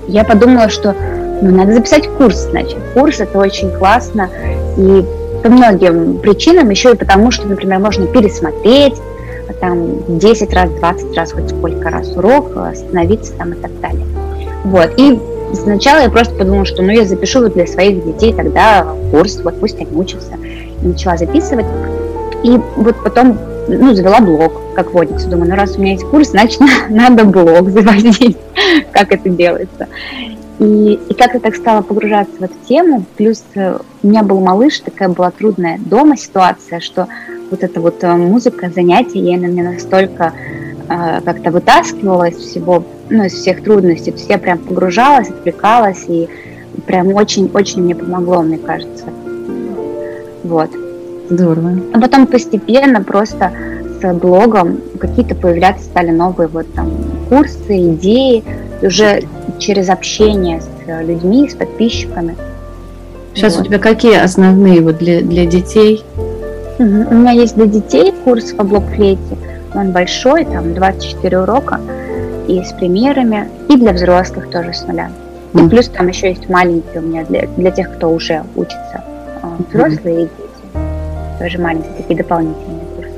Я 0.09 0.25
подумала, 0.25 0.69
что 0.69 0.95
ну, 1.43 1.55
надо 1.55 1.75
записать 1.75 2.09
курс, 2.09 2.49
значит. 2.51 2.79
Курс 2.95 3.21
это 3.21 3.39
очень 3.39 3.71
классно, 3.71 4.29
и 4.77 5.05
по 5.43 5.49
многим 5.49 6.19
причинам, 6.19 6.71
еще 6.71 6.93
и 6.93 6.97
потому, 6.97 7.31
что, 7.31 7.47
например, 7.47 7.79
можно 7.79 8.07
пересмотреть, 8.07 8.95
там 9.61 10.19
10 10.19 10.55
раз, 10.55 10.71
20 10.71 11.17
раз, 11.17 11.33
хоть 11.33 11.51
сколько 11.51 11.91
раз 11.91 12.09
урок, 12.17 12.57
остановиться 12.57 13.33
там 13.35 13.53
и 13.53 13.57
так 13.57 13.71
далее. 13.81 14.07
Вот, 14.65 14.91
и 14.97 15.19
Сначала 15.55 16.03
я 16.03 16.11
просто 16.11 16.35
подумала, 16.35 16.65
что 16.65 16.83
ну 16.83 16.91
я 16.91 17.05
запишу 17.05 17.41
вот 17.41 17.55
для 17.55 17.67
своих 17.67 18.05
детей 18.05 18.33
тогда 18.33 18.87
курс, 19.11 19.41
вот 19.43 19.59
пусть 19.61 19.81
они 19.81 19.91
учатся. 19.93 20.35
И 20.83 20.87
начала 20.87 21.17
записывать. 21.17 21.67
И 22.45 22.59
вот 22.77 22.97
потом 23.03 23.39
ну, 23.69 23.95
завела 23.95 24.21
блог, 24.21 24.53
как 24.75 24.93
водится. 24.93 25.29
Думаю, 25.29 25.51
ну 25.51 25.57
раз 25.57 25.77
у 25.77 25.81
меня 25.81 25.93
есть 25.93 26.05
курс, 26.05 26.31
значит 26.31 26.61
надо 26.89 27.25
блог 27.25 27.71
заводить, 27.71 28.37
как 28.93 29.13
это 29.13 29.29
делается. 29.29 29.89
И, 30.59 30.99
и 31.09 31.15
как-то 31.15 31.39
так 31.39 31.55
стала 31.55 31.83
погружаться 31.83 32.35
в 32.39 32.43
эту 32.43 32.55
тему. 32.69 33.05
Плюс 33.17 33.45
э, 33.55 33.79
у 34.03 34.07
меня 34.07 34.25
был 34.25 34.41
малыш, 34.41 34.81
такая 34.81 35.09
была 35.09 35.31
трудная 35.31 35.79
дома 35.79 36.17
ситуация, 36.17 36.81
что 36.81 37.07
вот 37.51 37.63
эта 37.63 37.81
вот 37.81 38.03
э, 38.03 38.13
музыка, 38.17 38.71
занятия, 38.75 39.21
я 39.21 39.39
на 39.39 39.47
меня 39.47 39.71
настолько 39.71 40.33
э, 40.89 41.21
как-то 41.25 41.51
вытаскивала 41.51 42.29
из 42.29 42.37
всего 42.37 42.85
ну, 43.11 43.25
из 43.25 43.35
всех 43.35 43.63
трудностей. 43.63 44.11
То 44.11 44.19
есть 44.19 44.31
я 44.31 44.39
прям 44.39 44.59
погружалась, 44.59 45.29
отвлекалась, 45.29 46.05
и 46.09 46.29
прям 46.87 47.13
очень-очень 47.15 47.83
мне 47.83 47.95
помогло, 47.95 48.43
мне 48.43 48.59
кажется. 48.59 49.07
Вот. 50.45 50.71
Здорово. 51.31 51.81
А 51.93 52.01
потом 52.01 52.27
постепенно 52.27 53.03
просто 53.03 53.53
с 54.01 54.15
блогом 54.15 54.81
какие-то 54.99 55.35
появляться 55.35 55.85
стали 55.85 56.11
новые 56.11 56.49
вот 56.49 56.73
там 56.75 56.91
курсы, 57.29 57.93
идеи, 57.93 58.45
уже 58.81 59.23
через 59.59 59.89
общение 59.89 60.61
с 60.61 61.03
людьми, 61.03 61.49
с 61.49 61.55
подписчиками. 61.55 62.37
Сейчас 63.35 63.57
вот. 63.57 63.63
у 63.63 63.65
тебя 63.67 63.79
какие 63.79 64.17
основные 64.17 64.81
вот 64.81 64.99
для, 64.99 65.21
для 65.21 65.47
детей? 65.47 66.03
У 66.79 66.85
меня 66.85 67.33
есть 67.33 67.57
для 67.57 67.67
детей 67.67 68.15
курс 68.25 68.53
по 68.53 68.63
блок-флейте. 68.63 69.37
Он 69.75 69.93
большой, 69.93 70.45
там 70.45 70.75
24 70.75 71.39
урока 71.41 71.81
и 72.49 72.63
с 72.63 72.73
примерами, 72.73 73.49
и 73.69 73.77
для 73.77 73.93
взрослых 73.93 74.51
тоже 74.51 74.73
с 74.73 74.87
нуля. 74.87 75.11
И 75.55 75.69
плюс 75.69 75.89
там 75.89 76.09
еще 76.09 76.31
есть 76.31 76.49
маленькие 76.49 77.01
у 77.01 77.07
меня 77.07 77.25
для, 77.25 77.47
для 77.47 77.71
тех, 77.71 77.95
кто 77.95 78.11
уже 78.11 78.45
учится, 78.55 79.05
а, 79.43 79.57
взрослые 79.69 80.17
и 80.17 80.21
дети. 80.23 81.39
Тоже 81.39 81.59
маленькие 81.59 81.93
такие 81.97 82.17
дополнительные 82.17 82.81
курсы. 82.97 83.13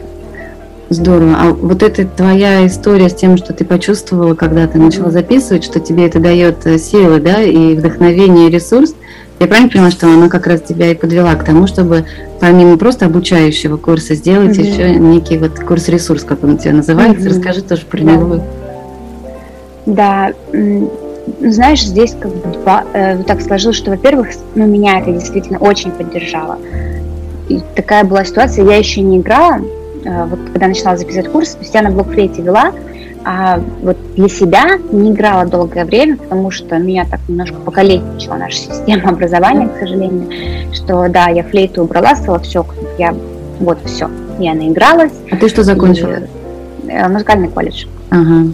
Здорово. 0.91 1.37
А 1.39 1.53
вот 1.53 1.83
эта 1.83 2.05
твоя 2.05 2.67
история 2.67 3.09
с 3.09 3.15
тем, 3.15 3.37
что 3.37 3.53
ты 3.53 3.65
почувствовала, 3.65 4.35
когда 4.35 4.67
ты 4.67 4.79
начала 4.79 5.11
записывать, 5.11 5.65
что 5.65 5.81
тебе 5.81 6.07
это 6.07 6.21
дает 6.21 6.67
э, 6.67 6.79
силы, 6.79 7.21
да, 7.21 7.43
и 7.43 7.75
вдохновение, 7.75 8.49
и 8.49 8.51
ресурс, 8.51 8.95
я 9.41 9.47
правильно 9.47 9.71
поняла, 9.71 9.91
что 9.91 10.07
она 10.07 10.29
как 10.29 10.47
раз 10.47 10.61
тебя 10.61 10.91
и 10.91 10.95
подвела 10.95 11.35
к 11.35 11.45
тому, 11.45 11.67
чтобы 11.67 12.05
помимо 12.41 12.77
просто 12.77 13.07
обучающего 13.07 13.79
курса 13.79 14.15
сделать 14.15 14.57
mm-hmm. 14.57 14.71
еще 14.71 14.95
некий 14.97 15.39
вот 15.39 15.59
курс-ресурс, 15.59 16.25
как 16.25 16.45
он 16.45 16.55
у 16.55 16.59
тебя 16.59 16.75
называется. 16.75 17.27
Mm-hmm. 17.27 17.37
Расскажи 17.37 17.63
тоже 17.63 17.87
про 17.87 17.99
да. 17.99 18.13
него. 18.13 18.41
Да, 19.87 20.33
знаешь, 21.41 21.83
здесь 21.83 22.15
как 22.21 22.35
бы 22.35 22.53
два, 22.59 22.85
э, 22.93 23.23
так 23.23 23.41
сложилось, 23.41 23.77
что, 23.77 23.91
во-первых, 23.91 24.29
ну, 24.55 24.67
меня 24.67 25.01
это 25.01 25.11
действительно 25.13 25.59
очень 25.59 25.91
поддержало. 25.91 26.59
И 27.49 27.61
такая 27.75 28.05
была 28.05 28.25
ситуация, 28.25 28.65
я 28.67 28.77
еще 28.77 29.01
не 29.01 29.19
играла, 29.19 29.61
э, 30.05 30.25
вот 30.27 30.39
когда 30.53 30.69
начала 30.69 30.99
записывать 30.99 31.29
курс, 31.29 31.53
то 31.53 31.61
есть 31.61 31.75
я 31.75 31.83
на 31.83 31.91
блокфлейте 31.91 32.43
вела, 32.43 32.73
а 33.25 33.61
вот 33.83 33.97
для 34.15 34.29
себя 34.29 34.79
не 34.91 35.13
играла 35.13 35.45
долгое 35.47 35.85
время, 35.85 36.17
потому 36.17 36.51
что 36.51 36.79
меня 36.79 37.05
так 37.05 37.21
немножко 37.29 37.57
покалечила 37.57 38.35
наша 38.35 38.57
система 38.57 39.11
образования, 39.11 39.69
к 39.69 39.79
сожалению, 39.79 40.73
что 40.73 41.09
да, 41.09 41.29
я 41.29 41.43
флейту 41.43 41.83
убрала, 41.83 42.15
сказала, 42.17 42.39
все, 42.41 42.65
я 42.99 43.15
вот 43.61 43.79
все, 43.85 44.11
я 44.39 44.55
наигралась. 44.55 45.13
А 45.31 45.37
ты 45.37 45.49
что 45.49 45.63
закончила? 45.63 46.21
И, 46.85 46.91
э, 46.91 47.09
музыкальный 47.09 47.49
колледж. 47.49 47.87
Ага. 48.11 48.53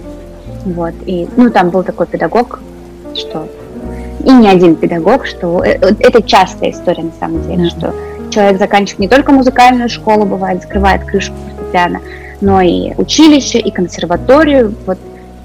Вот. 0.64 0.94
И, 1.06 1.28
ну, 1.36 1.50
там 1.50 1.70
был 1.70 1.82
такой 1.84 2.06
педагог, 2.06 2.60
что... 3.14 3.48
И 4.24 4.32
не 4.32 4.48
один 4.48 4.74
педагог, 4.74 5.26
что... 5.26 5.62
Э, 5.64 5.78
это 6.00 6.22
частая 6.22 6.72
история, 6.72 7.04
на 7.04 7.12
самом 7.20 7.42
деле, 7.42 7.64
mm 7.64 7.70
что 7.70 7.94
человек 8.30 8.58
заканчивает 8.58 8.98
не 8.98 9.08
только 9.08 9.30
музыкальную 9.30 9.88
школу, 9.88 10.26
бывает, 10.26 10.60
закрывает 10.60 11.04
крышку 11.04 11.36
фортепиано, 11.56 12.00
но 12.40 12.60
и 12.60 12.94
училище, 12.96 13.58
и 13.58 13.70
консерваторию. 13.70 14.74
Вот 14.86 14.98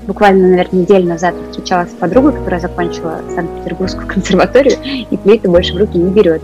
буквально, 0.07 0.49
наверное, 0.49 0.81
неделю 0.81 1.07
назад 1.07 1.35
встречалась 1.49 1.89
с 1.91 1.93
подругой, 1.93 2.33
которая 2.33 2.59
закончила 2.59 3.21
Санкт-Петербургскую 3.33 4.07
консерваторию, 4.13 4.77
и 4.83 5.17
флейту 5.17 5.51
больше 5.51 5.73
в 5.73 5.77
руки 5.77 5.97
не 5.97 6.11
берет. 6.11 6.41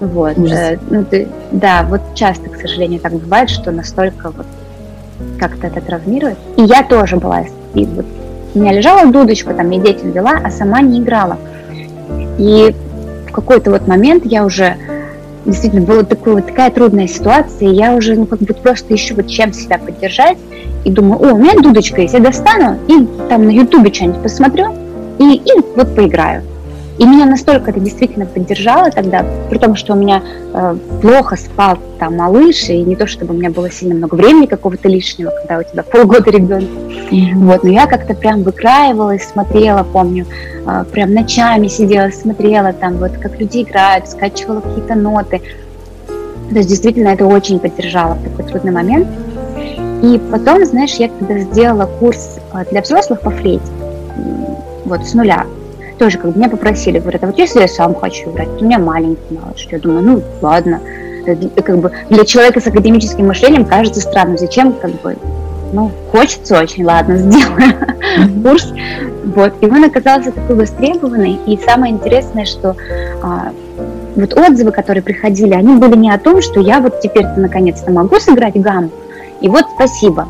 Вот. 0.00 0.38
Э, 0.38 0.78
ну, 0.90 1.04
ты, 1.04 1.28
да, 1.50 1.84
вот 1.88 2.00
часто, 2.14 2.48
к 2.48 2.56
сожалению, 2.60 3.00
так 3.00 3.12
бывает, 3.12 3.50
что 3.50 3.70
настолько 3.70 4.30
вот 4.30 4.46
как-то 5.38 5.66
это 5.66 5.80
травмирует. 5.80 6.38
И 6.56 6.62
я 6.62 6.82
тоже 6.82 7.16
была, 7.16 7.44
и 7.74 7.84
вот 7.84 8.06
у 8.54 8.58
меня 8.60 8.72
лежала 8.72 9.10
дудочка, 9.10 9.52
там 9.54 9.70
я 9.70 9.80
детям 9.80 10.12
вела, 10.12 10.40
а 10.42 10.50
сама 10.50 10.80
не 10.80 11.00
играла. 11.00 11.36
И 12.38 12.74
в 13.28 13.32
какой-то 13.32 13.70
вот 13.70 13.86
момент 13.86 14.24
я 14.24 14.44
уже 14.44 14.76
действительно 15.44 15.82
была 15.82 16.02
такой, 16.02 16.34
вот 16.34 16.46
такая 16.46 16.70
трудная 16.70 17.06
ситуация, 17.06 17.68
и 17.68 17.74
я 17.74 17.94
уже 17.94 18.14
ну, 18.14 18.26
как 18.26 18.40
бы 18.40 18.54
просто 18.54 18.94
ищу 18.94 19.14
вот 19.14 19.28
чем 19.28 19.52
себя 19.52 19.78
поддержать, 19.78 20.38
и 20.84 20.90
думаю, 20.90 21.20
о, 21.20 21.34
у 21.34 21.38
меня 21.38 21.54
дудочка 21.60 22.02
есть, 22.02 22.14
я 22.14 22.20
достану 22.20 22.78
и 22.88 23.06
там 23.28 23.46
на 23.46 23.50
ютубе 23.50 23.92
что-нибудь 23.92 24.22
посмотрю, 24.22 24.74
и, 25.18 25.34
и 25.34 25.52
вот 25.74 25.94
поиграю. 25.94 26.42
И 26.98 27.06
меня 27.06 27.26
настолько 27.26 27.70
это 27.70 27.78
действительно 27.78 28.26
поддержало 28.26 28.90
тогда, 28.90 29.24
при 29.48 29.58
том, 29.58 29.76
что 29.76 29.92
у 29.92 29.96
меня 29.96 30.20
э, 30.52 30.76
плохо 31.00 31.36
спал 31.36 31.78
там 32.00 32.16
малыш, 32.16 32.68
и 32.68 32.82
не 32.82 32.96
то, 32.96 33.06
чтобы 33.06 33.34
у 33.34 33.36
меня 33.36 33.50
было 33.50 33.70
сильно 33.70 33.94
много 33.94 34.16
времени 34.16 34.46
какого-то 34.46 34.88
лишнего, 34.88 35.30
когда 35.30 35.58
у 35.58 35.62
тебя 35.62 35.84
полгода 35.84 36.30
ребенка. 36.30 36.66
Mm-hmm. 37.10 37.34
Вот, 37.34 37.62
но 37.62 37.70
я 37.70 37.86
как-то 37.86 38.14
прям 38.14 38.42
выкраивалась, 38.42 39.28
смотрела, 39.28 39.84
помню, 39.84 40.26
э, 40.66 40.84
прям 40.90 41.14
ночами 41.14 41.68
сидела, 41.68 42.10
смотрела 42.10 42.72
там, 42.72 42.96
вот 42.96 43.12
как 43.12 43.38
люди 43.38 43.62
играют, 43.62 44.08
скачивала 44.08 44.60
какие-то 44.60 44.96
ноты. 44.96 45.40
То 46.50 46.56
есть 46.56 46.68
действительно 46.68 47.10
это 47.10 47.26
очень 47.26 47.60
поддержало 47.60 48.14
в 48.14 48.24
такой 48.24 48.44
трудный 48.44 48.72
момент. 48.72 49.06
И 50.02 50.20
потом, 50.32 50.64
знаешь, 50.64 50.94
я 50.94 51.08
когда 51.08 51.38
сделала 51.38 51.86
курс 51.86 52.38
э, 52.52 52.64
для 52.72 52.82
взрослых 52.82 53.20
по 53.20 53.30
флейте, 53.30 53.62
вот 54.84 55.06
с 55.06 55.14
нуля, 55.14 55.44
тоже 55.98 56.18
как 56.18 56.32
бы 56.32 56.38
меня 56.38 56.48
попросили, 56.48 56.98
говорят, 56.98 57.24
а 57.24 57.26
вот 57.26 57.38
если 57.38 57.60
я 57.60 57.68
сам 57.68 57.94
хочу 57.94 58.30
играть, 58.30 58.48
у 58.60 58.64
меня 58.64 58.78
маленький 58.78 59.34
малыш, 59.34 59.66
я 59.70 59.78
думаю, 59.78 60.02
ну 60.02 60.22
ладно, 60.40 60.80
как 61.34 61.78
бы 61.78 61.92
для 62.08 62.24
человека 62.24 62.60
с 62.60 62.66
академическим 62.66 63.26
мышлением 63.26 63.64
кажется 63.64 64.00
странным, 64.00 64.38
зачем 64.38 64.72
как 64.72 64.92
бы, 65.02 65.16
ну, 65.72 65.90
хочется 66.10 66.58
очень, 66.58 66.84
ладно, 66.84 67.16
сделаю 67.18 67.74
курс. 68.42 68.72
Вот, 69.34 69.52
и 69.60 69.66
он 69.66 69.84
оказался 69.84 70.32
такой 70.32 70.56
востребованный, 70.56 71.38
и 71.46 71.58
самое 71.58 71.92
интересное, 71.92 72.46
что 72.46 72.74
а, 73.22 73.52
вот 74.16 74.32
отзывы, 74.32 74.72
которые 74.72 75.02
приходили, 75.02 75.52
они 75.52 75.76
были 75.76 75.96
не 75.96 76.10
о 76.10 76.18
том, 76.18 76.40
что 76.40 76.60
я 76.60 76.80
вот 76.80 77.00
теперь-то 77.00 77.34
наконец-то 77.36 77.92
могу 77.92 78.18
сыграть 78.18 78.56
гамму, 78.56 78.90
и 79.42 79.48
вот 79.48 79.66
спасибо, 79.74 80.28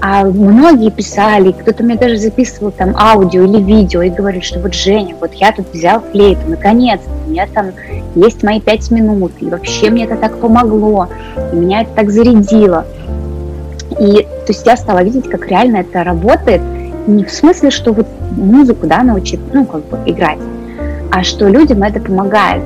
а 0.00 0.24
многие 0.24 0.90
писали, 0.90 1.52
кто-то 1.52 1.82
мне 1.84 1.96
даже 1.96 2.16
записывал 2.16 2.70
там 2.70 2.96
аудио 2.96 3.44
или 3.44 3.60
видео 3.60 4.02
и 4.02 4.08
говорит, 4.08 4.44
что 4.44 4.58
вот 4.58 4.74
Женя, 4.74 5.14
вот 5.20 5.34
я 5.34 5.52
тут 5.52 5.66
взял 5.72 6.00
флейту, 6.00 6.40
наконец-то, 6.48 7.10
у 7.26 7.30
меня 7.30 7.46
там 7.46 7.72
есть 8.14 8.42
мои 8.42 8.60
пять 8.60 8.90
минут, 8.90 9.32
и 9.40 9.46
вообще 9.46 9.90
мне 9.90 10.04
это 10.04 10.16
так 10.16 10.38
помогло, 10.38 11.08
и 11.52 11.56
меня 11.56 11.82
это 11.82 11.90
так 11.94 12.10
зарядило. 12.10 12.86
И 13.98 14.22
то 14.22 14.46
есть 14.48 14.66
я 14.66 14.76
стала 14.76 15.02
видеть, 15.02 15.28
как 15.28 15.46
реально 15.48 15.78
это 15.78 16.02
работает, 16.02 16.62
не 17.06 17.24
в 17.24 17.30
смысле, 17.30 17.70
что 17.70 17.92
вот 17.92 18.06
музыку, 18.30 18.86
да, 18.86 19.02
научить, 19.02 19.40
ну, 19.52 19.66
как 19.66 19.84
бы 19.86 19.98
играть, 20.06 20.38
а 21.10 21.22
что 21.22 21.46
людям 21.48 21.82
это 21.82 22.00
помогает. 22.00 22.62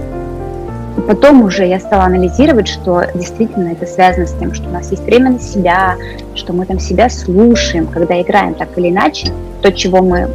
Потом 1.07 1.43
уже 1.43 1.67
я 1.67 1.81
стала 1.81 2.05
анализировать, 2.05 2.69
что 2.69 3.05
действительно 3.15 3.73
это 3.73 3.85
связано 3.87 4.27
с 4.27 4.33
тем, 4.35 4.55
что 4.55 4.69
у 4.69 4.73
нас 4.73 4.91
есть 4.91 5.03
время 5.05 5.33
на 5.33 5.41
себя, 5.41 5.97
что 6.35 6.53
мы 6.53 6.67
там 6.67 6.79
себя 6.79 7.11
слушаем, 7.11 7.87
когда 7.87 8.21
играем 8.21 8.55
так 8.55 8.77
или 8.79 8.91
иначе. 8.91 9.29
То, 9.61 9.73
чего 9.73 10.03
мы 10.03 10.29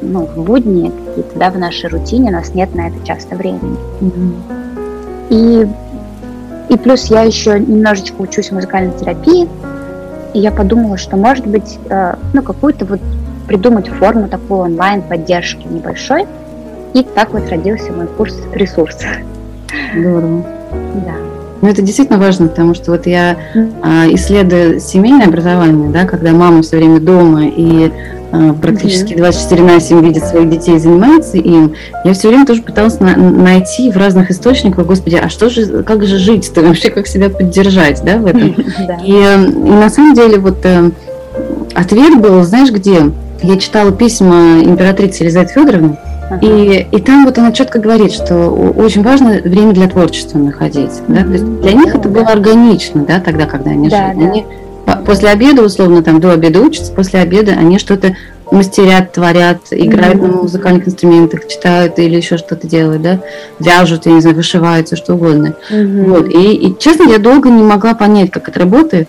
ну, 0.00 0.26
в 0.26 0.44
будни, 0.44 0.90
какие-то, 0.90 1.38
да, 1.38 1.50
в 1.50 1.58
нашей 1.58 1.90
рутине, 1.90 2.30
у 2.30 2.32
нас 2.32 2.54
нет 2.54 2.74
на 2.74 2.88
это 2.88 3.04
часто 3.04 3.34
времени. 3.34 3.76
Mm-hmm. 4.00 4.34
И, 5.30 6.74
и 6.74 6.78
плюс 6.78 7.06
я 7.06 7.22
еще 7.22 7.58
немножечко 7.58 8.20
учусь 8.20 8.50
в 8.50 8.52
музыкальной 8.52 8.96
терапии, 8.98 9.48
и 10.34 10.38
я 10.38 10.50
подумала, 10.50 10.96
что, 10.96 11.16
может 11.16 11.46
быть, 11.46 11.78
э, 11.88 12.14
ну, 12.32 12.42
какую-то 12.42 12.84
вот 12.84 13.00
придумать 13.46 13.88
форму 13.88 14.28
такой 14.28 14.58
онлайн-поддержки 14.58 15.66
небольшой. 15.66 16.26
И 16.92 17.02
так 17.02 17.32
вот 17.32 17.48
родился 17.48 17.92
мой 17.92 18.06
курс 18.06 18.36
ресурсов. 18.52 19.08
Здорово. 19.98 20.44
Да. 21.06 21.14
Ну, 21.64 21.68
это 21.68 21.80
действительно 21.80 22.18
важно, 22.18 22.48
потому 22.48 22.74
что 22.74 22.90
вот 22.90 23.06
я 23.06 23.38
а, 23.82 24.06
исследую 24.10 24.80
семейное 24.80 25.28
образование, 25.28 25.88
да, 25.90 26.04
когда 26.04 26.32
мама 26.32 26.60
все 26.62 26.76
время 26.76 27.00
дома 27.00 27.46
и 27.46 27.90
а, 28.32 28.52
практически 28.52 29.14
24 29.14 29.62
на 29.62 29.80
7 29.80 30.04
видит 30.04 30.24
своих 30.24 30.50
детей 30.50 30.76
и 30.76 30.78
занимается 30.78 31.38
им, 31.38 31.74
я 32.04 32.12
все 32.12 32.28
время 32.28 32.44
тоже 32.44 32.60
пыталась 32.60 33.00
на, 33.00 33.16
найти 33.16 33.90
в 33.90 33.96
разных 33.96 34.30
источниках, 34.30 34.84
господи, 34.84 35.16
а 35.16 35.30
что 35.30 35.48
же, 35.48 35.82
как 35.84 36.04
же 36.04 36.18
жить-то 36.18 36.60
вообще, 36.60 36.90
как 36.90 37.06
себя 37.06 37.30
поддержать, 37.30 38.02
да, 38.04 38.18
в 38.18 38.26
этом. 38.26 38.48
И, 39.04 39.12
и 39.12 39.70
на 39.70 39.88
самом 39.88 40.14
деле 40.14 40.38
вот 40.38 40.58
э, 40.64 40.90
ответ 41.74 42.20
был, 42.20 42.42
знаешь, 42.42 42.70
где? 42.70 43.10
Я 43.42 43.56
читала 43.58 43.90
письма 43.92 44.60
императрицы 44.62 45.22
Елизаветы 45.22 45.54
Федоровны, 45.54 45.96
и, 46.40 46.86
и 46.90 47.00
там 47.00 47.24
вот 47.24 47.38
она 47.38 47.52
четко 47.52 47.78
говорит, 47.78 48.12
что 48.12 48.48
очень 48.48 49.02
важно 49.02 49.40
время 49.44 49.72
для 49.72 49.88
творчества 49.88 50.38
находить. 50.38 50.92
Да? 51.08 51.22
То 51.22 51.32
есть 51.32 51.44
для 51.60 51.72
них 51.72 51.94
это 51.94 52.08
было 52.08 52.26
органично, 52.26 53.04
да, 53.04 53.20
тогда, 53.20 53.46
когда 53.46 53.70
они 53.70 53.88
да, 53.88 54.12
жили. 54.12 54.24
Да. 54.24 54.30
Они 54.30 54.46
после 55.06 55.30
обеда, 55.30 55.62
условно, 55.62 56.02
там 56.02 56.20
до 56.20 56.32
обеда 56.32 56.60
учатся, 56.60 56.92
после 56.92 57.20
обеда 57.20 57.52
они 57.52 57.78
что-то 57.78 58.16
мастерят, 58.50 59.12
творят, 59.12 59.60
играют 59.70 60.16
mm-hmm. 60.16 60.36
на 60.36 60.42
музыкальных 60.42 60.86
инструментах, 60.86 61.48
читают 61.48 61.98
или 61.98 62.16
еще 62.16 62.36
что-то 62.36 62.66
делают, 62.66 63.02
да, 63.02 63.20
вяжут, 63.58 64.06
я 64.06 64.12
не 64.12 64.20
знаю, 64.20 64.36
вышивают, 64.36 64.86
все 64.86 64.96
что 64.96 65.14
угодно. 65.14 65.56
Mm-hmm. 65.70 66.04
Вот. 66.08 66.28
И, 66.28 66.54
и, 66.54 66.78
честно, 66.78 67.10
я 67.10 67.18
долго 67.18 67.48
не 67.48 67.62
могла 67.62 67.94
понять, 67.94 68.30
как 68.30 68.48
это 68.48 68.60
работает. 68.60 69.08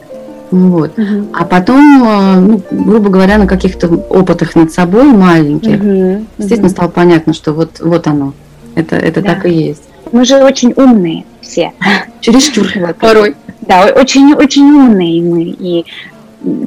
Вот. 0.51 0.97
Угу. 0.97 1.27
А 1.33 1.45
потом, 1.45 2.03
э, 2.03 2.39
ну, 2.39 2.61
грубо 2.71 3.09
говоря, 3.09 3.37
на 3.37 3.47
каких-то 3.47 3.87
опытах 3.87 4.55
над 4.55 4.71
собой 4.71 5.05
маленьких, 5.05 5.79
угу. 5.79 6.25
естественно, 6.37 6.69
стало 6.69 6.89
понятно, 6.89 7.33
что 7.33 7.53
вот, 7.53 7.79
вот 7.79 8.07
оно. 8.07 8.33
Это, 8.75 8.95
это 8.95 9.21
да. 9.21 9.35
так 9.35 9.45
и 9.45 9.51
есть. 9.51 9.83
Мы 10.11 10.25
же 10.25 10.37
очень 10.43 10.73
умные 10.75 11.25
все. 11.41 11.71
Чересчур 12.21 12.67
порой. 12.99 13.35
Да, 13.61 13.85
очень, 13.85 14.33
очень 14.33 14.63
умные 14.63 15.21
мы. 15.21 15.43
И 15.43 15.85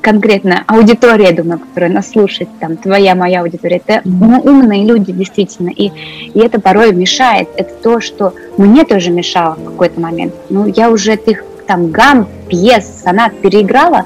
конкретно 0.03 0.65
аудитория, 0.67 1.33
думаю, 1.33 1.61
которая 1.61 1.91
нас 1.91 2.11
слушает, 2.11 2.49
там, 2.59 2.77
твоя, 2.77 3.15
моя 3.15 3.43
аудитория, 3.43 3.81
это 3.85 4.01
ну, 4.05 4.41
умные 4.41 4.85
люди, 4.85 5.13
действительно, 5.13 5.71
и, 5.71 5.93
и 6.35 6.41
это 6.41 6.61
порой 6.61 6.93
мешает. 6.93 7.49
Это 7.57 7.73
то, 7.75 8.01
что 8.01 8.35
мне 8.57 8.85
тоже 8.85 9.11
мешало 9.11 9.55
в 9.55 9.65
какой-то 9.65 10.01
момент. 10.01 10.35
Ну, 10.51 10.67
я 10.67 10.91
уже 10.91 11.13
этих 11.13 11.45
там 11.69 11.91
гам, 11.91 12.27
пьес, 12.49 13.03
сонат 13.05 13.39
переиграла, 13.41 14.05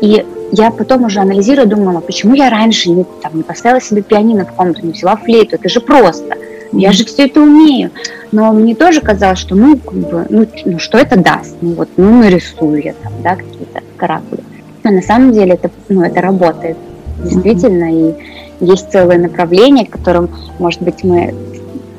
и 0.00 0.26
я 0.50 0.70
потом 0.70 1.04
уже 1.04 1.20
анализирую, 1.20 1.68
думала, 1.68 2.00
почему 2.00 2.34
я 2.34 2.50
раньше 2.50 2.90
не, 2.90 3.04
там, 3.22 3.36
не 3.36 3.42
поставила 3.42 3.80
себе 3.80 4.02
пианино 4.02 4.44
в 4.44 4.52
комнату, 4.52 4.84
не 4.84 4.92
взяла 4.92 5.16
флейту, 5.16 5.54
это 5.54 5.68
же 5.68 5.80
просто. 5.80 6.36
Я 6.72 6.90
же 6.90 7.04
все 7.04 7.26
это 7.26 7.40
умею. 7.40 7.90
Но 8.32 8.52
мне 8.52 8.74
тоже 8.74 9.02
казалось, 9.02 9.38
что 9.38 9.54
ну, 9.54 9.76
как 9.76 9.94
бы, 9.94 10.26
ну, 10.30 10.46
ну 10.64 10.78
что 10.78 10.98
это 10.98 11.18
даст? 11.18 11.54
Ну 11.60 11.74
вот, 11.74 11.90
ну 11.98 12.22
нарисую 12.22 12.82
я 12.82 12.94
там, 12.94 13.12
да, 13.22 13.36
какие-то 13.36 13.82
каракули. 13.96 14.42
Но 14.82 14.90
на 14.90 15.02
самом 15.02 15.32
деле 15.32 15.54
это, 15.54 15.70
ну, 15.88 16.02
это 16.02 16.20
работает 16.22 16.76
действительно, 17.22 17.92
и 17.92 18.14
есть 18.60 18.90
целое 18.90 19.18
направление, 19.18 19.86
к 19.86 19.90
которым, 19.90 20.30
может 20.58 20.80
быть, 20.80 21.04
мы 21.04 21.34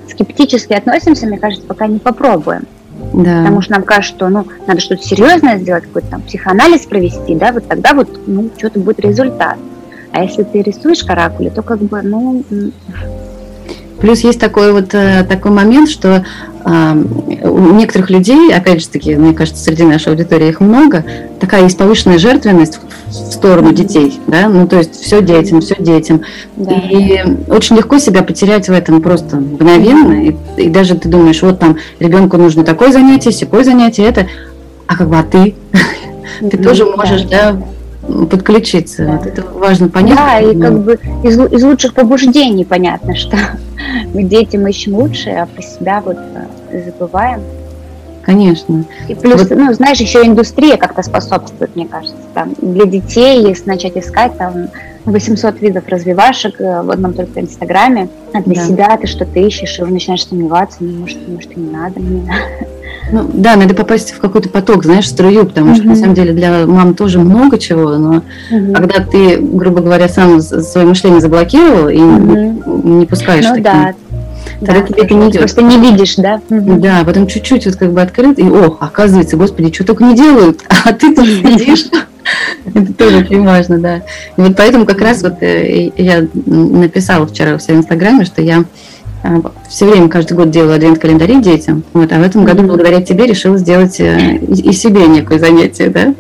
скептически 0.10 0.74
относимся, 0.74 1.28
мне 1.28 1.38
кажется, 1.38 1.66
пока 1.66 1.88
не 1.88 2.00
попробуем. 2.00 2.66
Да. 3.14 3.40
Потому 3.44 3.62
что 3.62 3.74
нам 3.74 3.84
кажется, 3.84 4.16
что 4.16 4.30
ну, 4.30 4.46
надо 4.66 4.82
что-то 4.82 5.04
серьезное 5.04 5.60
сделать, 5.60 5.84
какой-то 5.84 6.08
там 6.08 6.22
психоанализ 6.24 6.86
провести, 6.86 7.36
да, 7.36 7.52
вот 7.52 7.68
тогда 7.68 7.94
вот 7.94 8.20
ну, 8.28 8.50
что-то 8.58 8.80
будет 8.80 9.00
результат. 9.00 9.58
А 10.12 10.24
если 10.24 10.44
ты 10.44 10.62
рисуешь 10.62 11.04
каракули, 11.04 11.50
то 11.50 11.62
как 11.62 11.80
бы, 11.80 12.02
ну, 12.02 12.44
Плюс 14.04 14.20
есть 14.20 14.38
такой 14.38 14.74
вот 14.74 14.94
э, 14.94 15.24
такой 15.24 15.52
момент, 15.52 15.90
что 15.90 16.26
у 16.66 17.74
некоторых 17.74 18.10
людей, 18.10 18.54
опять 18.54 18.82
же 18.82 18.90
таки, 18.90 19.16
мне 19.16 19.34
кажется, 19.34 19.64
среди 19.64 19.84
нашей 19.84 20.10
аудитории 20.10 20.50
их 20.50 20.60
много, 20.60 21.06
такая 21.40 21.64
есть 21.64 21.78
повышенная 21.78 22.18
жертвенность 22.18 22.80
в 23.08 23.32
сторону 23.32 23.72
детей, 23.74 24.20
да, 24.28 24.50
ну 24.50 24.68
то 24.68 24.78
есть 24.78 24.96
все 24.96 25.22
детям, 25.22 25.62
все 25.62 25.76
детям. 25.80 26.22
Да. 26.58 26.74
И 26.74 27.22
очень 27.48 27.78
легко 27.78 27.98
себя 27.98 28.24
потерять 28.24 28.68
в 28.68 28.74
этом 28.74 29.02
просто 29.02 29.38
мгновенно, 29.38 30.22
и, 30.22 30.36
и 30.58 30.70
даже 30.70 30.96
ты 30.96 31.08
думаешь, 31.08 31.42
вот 31.42 31.60
там 31.60 31.78
ребенку 32.00 32.36
нужно 32.38 32.66
такое 32.66 32.92
занятие, 32.92 33.32
секое 33.32 33.64
занятие, 33.64 34.04
это, 34.04 34.28
а 34.88 34.98
как 34.98 35.10
бы, 35.10 35.18
а 35.18 35.24
ты? 35.24 35.56
Ты 36.42 36.58
тоже 36.58 36.86
можешь, 36.86 37.22
да, 37.24 37.56
подключиться. 38.30 39.06
Да. 39.06 39.12
Вот 39.14 39.26
это 39.26 39.44
важно 39.54 39.88
понять. 39.88 40.16
Да, 40.16 40.40
и 40.40 40.60
как 40.60 40.84
бы 40.84 41.00
из, 41.24 41.40
из 41.40 41.64
лучших 41.64 41.94
побуждений 41.94 42.66
понятно, 42.66 43.16
что 43.16 43.38
мы 44.14 44.24
детям 44.24 44.68
ищем 44.68 44.96
лучшее, 44.96 45.44
а 45.44 45.46
про 45.46 45.62
себя 45.62 46.02
вот 46.06 46.18
э, 46.72 46.84
забываем. 46.86 47.42
Конечно. 48.24 48.86
И 49.10 49.16
плюс, 49.16 49.50
вот. 49.50 49.58
ну, 49.58 49.74
знаешь, 49.74 50.00
еще 50.00 50.26
индустрия 50.26 50.78
как-то 50.78 51.04
способствует, 51.04 51.76
мне 51.76 51.86
кажется. 51.86 52.16
Там, 52.34 52.54
для 52.62 52.86
детей, 52.86 53.46
если 53.46 53.68
начать 53.68 53.98
искать, 53.98 54.38
там 54.38 54.70
800 55.06 55.62
видов 55.62 55.84
развивашек 55.88 56.60
э, 56.62 56.82
в 56.84 56.92
одном 56.92 57.14
только 57.14 57.42
Инстаграме, 57.42 58.08
а 58.34 58.42
для 58.42 58.56
да. 58.56 58.66
себя 58.66 58.98
ты 58.98 59.08
что-то 59.08 59.40
ищешь, 59.40 59.78
и 59.78 59.84
уже 59.84 59.92
начинаешь 59.92 60.26
сомневаться, 60.26 60.78
ну, 60.80 61.00
может, 61.00 61.28
может, 61.28 61.52
и 61.52 61.60
не 61.60 61.70
надо 61.70 62.00
мне. 62.00 62.32
Ну, 63.12 63.30
да, 63.34 63.56
надо 63.56 63.74
попасть 63.74 64.12
в 64.12 64.20
какой-то 64.20 64.50
поток, 64.50 64.84
знаешь, 64.86 65.08
струю, 65.08 65.46
потому 65.46 65.72
угу. 65.72 65.76
что 65.76 65.88
на 65.88 65.96
самом 65.96 66.16
деле 66.16 66.34
для 66.34 66.66
мам 66.66 66.96
тоже 66.96 67.20
много 67.20 67.60
чего, 67.60 67.98
но 67.98 68.24
угу. 68.52 68.74
когда 68.74 69.04
ты, 69.04 69.38
грубо 69.38 69.82
говоря, 69.82 70.08
сам 70.10 70.42
свое 70.42 70.88
мышление 70.88 71.22
заблокировал 71.22 71.90
и 71.90 72.00
угу. 72.00 72.88
не 72.88 73.06
пускаешь. 73.06 73.46
Ну 73.46 73.62
да, 73.62 73.94
Тогда 74.60 74.82
да, 74.82 74.88
тебе 74.88 75.04
это 75.04 75.14
не 75.14 75.30
идет. 75.30 75.40
Просто 75.40 75.62
не 75.62 75.78
видишь, 75.78 76.16
да? 76.16 76.42
Да, 76.50 77.00
а 77.02 77.06
потом 77.06 77.28
чуть-чуть 77.28 77.66
вот 77.66 77.76
как 77.76 77.92
бы 77.92 78.02
открыт, 78.02 78.40
и 78.40 78.44
ох, 78.44 78.78
оказывается, 78.80 79.38
господи, 79.38 79.74
что 79.74 79.86
только 79.86 80.04
не 80.04 80.16
делают, 80.16 80.62
а 80.86 80.94
ты 80.94 81.14
тут 81.14 81.26
сидишь. 81.26 81.86
Это 82.74 82.94
тоже 82.94 83.18
очень 83.18 83.44
важно, 83.44 83.80
да. 83.80 83.98
И 84.38 84.42
вот 84.42 84.56
поэтому 84.56 84.86
как 84.86 85.02
раз 85.02 85.22
вот 85.22 85.42
э, 85.42 85.92
я 85.98 86.26
написала 86.46 87.28
вчера 87.28 87.58
в 87.58 87.62
своем 87.62 87.82
инстаграме, 87.82 88.24
что 88.24 88.42
я 88.42 88.64
все 89.70 89.86
время, 89.86 90.10
каждый 90.10 90.34
год 90.34 90.50
делаю 90.50 90.76
адвент-календари 90.76 91.42
детям, 91.42 91.84
вот, 91.94 92.12
а 92.12 92.20
в 92.20 92.24
этом 92.24 92.44
году 92.44 92.64
благодаря 92.64 93.02
тебе 93.02 93.26
решила 93.26 93.58
сделать 93.58 94.00
э, 94.00 94.36
и 94.38 94.74
себе 94.74 95.08
некое 95.08 95.40
занятие, 95.40 95.90
да? 95.90 96.06
да 96.06 96.16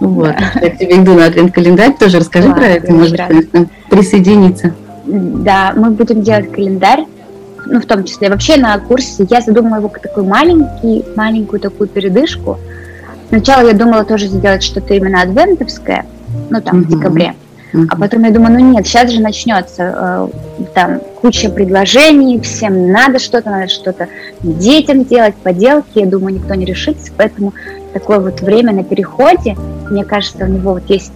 вот. 0.00 0.34
Да. 0.36 0.60
Я 0.60 0.70
к 0.70 0.78
тебе 0.78 1.02
иду 1.02 1.14
на 1.14 1.26
адвент-календарь, 1.26 1.94
тоже 1.98 2.20
расскажи 2.20 2.52
про 2.52 2.66
это, 2.66 2.92
может, 2.92 3.20
присоединиться. 3.90 4.72
Да, 5.06 5.72
мы 5.76 5.90
будем 5.90 6.22
делать 6.22 6.50
календарь 6.50 7.04
ну, 7.66 7.80
в 7.80 7.86
том 7.86 8.04
числе. 8.04 8.30
Вообще 8.30 8.56
на 8.56 8.78
курсе 8.78 9.26
я 9.28 9.40
задумала 9.40 9.76
его 9.76 9.88
как 9.88 10.02
такой 10.02 10.24
маленький, 10.24 11.04
маленькую 11.16 11.60
такую 11.60 11.88
передышку. 11.88 12.58
Сначала 13.28 13.68
я 13.68 13.74
думала 13.74 14.04
тоже 14.04 14.26
сделать 14.26 14.62
что-то 14.62 14.94
именно 14.94 15.22
адвентовское, 15.22 16.06
ну, 16.50 16.60
там, 16.60 16.82
в 16.82 16.88
декабре. 16.88 17.34
Mm-hmm. 17.74 17.86
А 17.90 17.96
потом 17.96 18.22
я 18.22 18.30
думаю, 18.30 18.52
ну 18.52 18.72
нет, 18.72 18.86
сейчас 18.86 19.10
же 19.10 19.20
начнется 19.20 19.82
э, 19.96 20.66
там 20.74 21.00
куча 21.20 21.48
предложений, 21.48 22.40
всем 22.42 22.92
надо 22.92 23.18
что-то, 23.18 23.50
надо 23.50 23.68
что-то 23.68 24.08
детям 24.42 25.04
делать, 25.04 25.34
поделки. 25.34 25.98
Я 25.98 26.06
думаю, 26.06 26.36
никто 26.36 26.54
не 26.54 26.64
решится, 26.64 27.10
поэтому 27.16 27.52
такое 27.92 28.20
вот 28.20 28.40
время 28.42 28.72
на 28.72 28.84
переходе, 28.84 29.56
мне 29.90 30.04
кажется, 30.04 30.44
у 30.44 30.48
него 30.48 30.74
вот 30.74 30.88
есть 30.88 31.12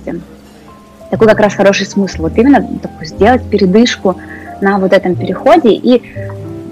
такой 1.10 1.28
как 1.28 1.38
раз 1.38 1.54
хороший 1.54 1.86
смысл. 1.86 2.22
Вот 2.22 2.36
именно 2.36 2.66
такой 2.82 3.06
сделать 3.06 3.42
передышку 3.48 4.16
на 4.60 4.78
вот 4.78 4.92
этом 4.92 5.14
переходе 5.14 5.70
и 5.70 6.02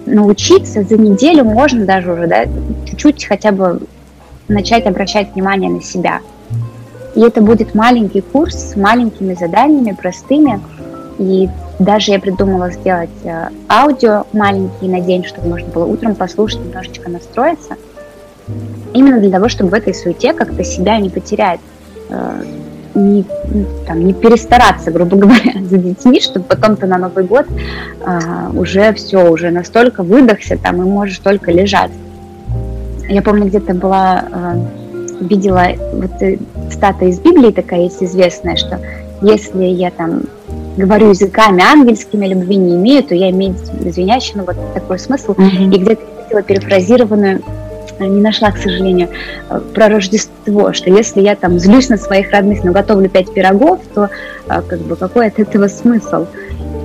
научиться 0.05 0.83
за 0.83 0.97
неделю 0.97 1.45
можно 1.45 1.85
даже 1.85 2.13
уже, 2.13 2.27
да, 2.27 2.45
чуть-чуть 2.89 3.25
хотя 3.25 3.53
бы 3.53 3.81
начать 4.49 4.87
обращать 4.87 5.33
внимание 5.35 5.71
на 5.71 5.81
себя. 5.81 6.21
И 7.17 7.21
это 7.21 7.41
будет 7.41 7.75
маленький 7.75 8.21
курс 8.21 8.55
с 8.55 8.77
маленькими 8.77 9.35
заданиями, 9.35 9.97
простыми. 10.01 10.61
И 11.19 11.49
даже 11.79 12.13
я 12.13 12.21
придумала 12.21 12.71
сделать 12.71 13.11
э, 13.25 13.49
аудио 13.69 14.25
маленький 14.33 14.87
на 14.87 15.01
день, 15.01 15.25
чтобы 15.25 15.49
можно 15.49 15.69
было 15.69 15.87
утром 15.87 16.15
послушать, 16.15 16.61
немножечко 16.61 17.11
настроиться. 17.11 17.77
Именно 18.93 19.19
для 19.21 19.31
того, 19.31 19.49
чтобы 19.49 19.71
в 19.71 19.75
этой 19.75 19.95
суете 19.95 20.35
как-то 20.35 20.63
себя 20.63 20.99
не 20.99 21.09
потерять, 21.09 21.61
э, 22.11 22.45
не, 22.97 23.25
там, 23.87 24.05
не 24.05 24.13
перестараться, 24.13 24.91
грубо 24.91 25.17
говоря, 25.17 25.53
за 25.65 25.79
детьми, 25.79 26.21
чтобы 26.21 26.47
потом-то 26.47 26.87
на 26.87 26.99
Новый 26.99 27.25
год 27.25 27.47
а, 28.05 28.51
уже 28.55 28.93
все, 28.95 29.31
уже 29.31 29.51
настолько 29.51 30.03
выдохся 30.03 30.57
там 30.57 30.83
и 30.83 30.85
можешь 30.85 31.19
только 31.19 31.53
лежать. 31.53 31.91
Я 33.09 33.23
помню, 33.23 33.47
где-то 33.47 33.75
была, 33.75 34.25
а, 34.33 34.57
видела 35.21 35.69
вот 35.93 36.23
э, 36.23 36.39
стата 36.71 37.07
из 37.07 37.21
Библии 37.21 37.51
такая 37.51 37.83
есть 37.83 38.03
известная, 38.03 38.57
что 38.57 38.81
если 39.23 39.65
я 39.65 39.91
там 39.91 40.23
говорю 40.77 41.11
языками 41.11 41.63
ангельскими, 41.63 42.27
любви 42.27 42.57
не 42.57 42.77
имею, 42.77 43.03
то 43.03 43.15
я 43.15 43.31
имею 43.31 43.55
звенящий, 43.81 44.33
ну 44.35 44.45
вот 44.45 44.57
такой 44.75 44.99
смысл. 44.99 45.33
Mm-hmm. 45.33 45.75
И 45.75 45.79
где-то 45.79 46.03
видела 46.25 46.43
перефразированную 46.43 47.43
не 47.99 48.21
нашла, 48.21 48.51
к 48.51 48.59
сожалению, 48.59 49.09
э, 49.49 49.61
про 49.75 49.89
Рождество, 49.89 50.73
что 50.73 50.91
если 50.91 51.21
я 51.23 51.35
там 51.35 51.59
злюсь 51.59 51.89
на 51.89 51.97
своих 51.97 52.31
родных, 52.31 52.63
но 52.65 52.73
готовлю 52.73 53.09
пять 53.09 53.33
пирогов, 53.33 53.81
то 53.95 54.11
э, 54.49 54.63
как 54.63 54.81
бы 54.81 54.97
какой 54.97 55.29
от 55.29 55.39
этого 55.39 55.69
смысл? 55.69 56.27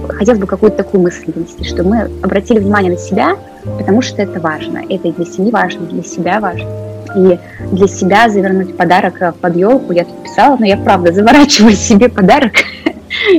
Хотелось 0.07 0.39
бы 0.39 0.47
какую-то 0.47 0.77
такую 0.77 1.03
мысль 1.03 1.25
донести, 1.27 1.63
что 1.63 1.83
мы 1.83 2.09
обратили 2.23 2.59
внимание 2.59 2.91
на 2.93 2.97
себя, 2.97 3.35
потому 3.77 4.01
что 4.01 4.21
это 4.21 4.39
важно. 4.39 4.81
Это 4.89 5.09
и 5.09 5.11
для 5.11 5.25
семьи 5.25 5.51
важно, 5.51 5.83
и 5.83 5.87
для 5.87 6.03
себя 6.03 6.39
важно. 6.39 6.69
И 7.15 7.39
для 7.71 7.87
себя 7.87 8.29
завернуть 8.29 8.75
подарок 8.77 9.35
под 9.39 9.55
елку, 9.55 9.93
я 9.93 10.05
тут 10.05 10.23
писала, 10.23 10.57
но 10.57 10.65
я 10.65 10.77
правда 10.77 11.11
заворачиваю 11.11 11.71
себе 11.75 12.09
подарок, 12.09 12.53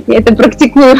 я 0.06 0.18
это 0.18 0.35
практикую 0.35 0.96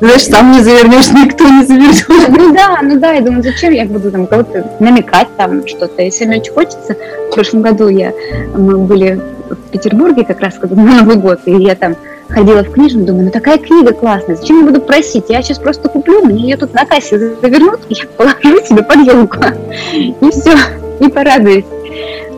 знаешь, 0.00 0.24
сам 0.24 0.52
не 0.52 0.62
завернешь, 0.62 1.10
никто 1.10 1.48
не 1.48 1.64
завернет. 1.64 2.04
Ну 2.28 2.54
да, 2.54 2.78
ну 2.82 2.98
да, 2.98 3.12
я 3.12 3.20
думаю, 3.20 3.42
зачем 3.42 3.72
я 3.72 3.84
буду 3.84 4.10
там 4.10 4.26
кого-то 4.26 4.66
намекать 4.80 5.28
там 5.36 5.66
что-то. 5.66 6.02
Если 6.02 6.24
мне 6.24 6.38
очень 6.38 6.52
хочется, 6.52 6.96
в 7.28 7.34
прошлом 7.34 7.62
году 7.62 7.88
я, 7.88 8.12
мы 8.54 8.78
были 8.78 9.20
в 9.48 9.70
Петербурге 9.70 10.24
как 10.24 10.40
раз 10.40 10.54
когда 10.58 10.76
на 10.76 11.02
Новый 11.02 11.16
год, 11.16 11.40
и 11.46 11.52
я 11.52 11.74
там 11.74 11.96
ходила 12.28 12.62
в 12.62 12.70
книжную, 12.72 13.06
думаю, 13.06 13.24
ну 13.26 13.30
такая 13.30 13.58
книга 13.58 13.92
классная, 13.92 14.36
зачем 14.36 14.60
я 14.60 14.66
буду 14.66 14.80
просить? 14.80 15.24
Я 15.28 15.42
сейчас 15.42 15.58
просто 15.58 15.88
куплю, 15.88 16.24
мне 16.24 16.44
ее 16.44 16.56
тут 16.56 16.72
на 16.74 16.86
кассе 16.86 17.18
завернут, 17.18 17.80
и 17.88 17.94
я 17.94 18.04
положу 18.16 18.64
себе 18.64 18.82
под 18.82 18.98
елку. 18.98 19.38
И 19.92 20.30
все, 20.30 20.56
и 21.00 21.08
порадуюсь. 21.08 21.64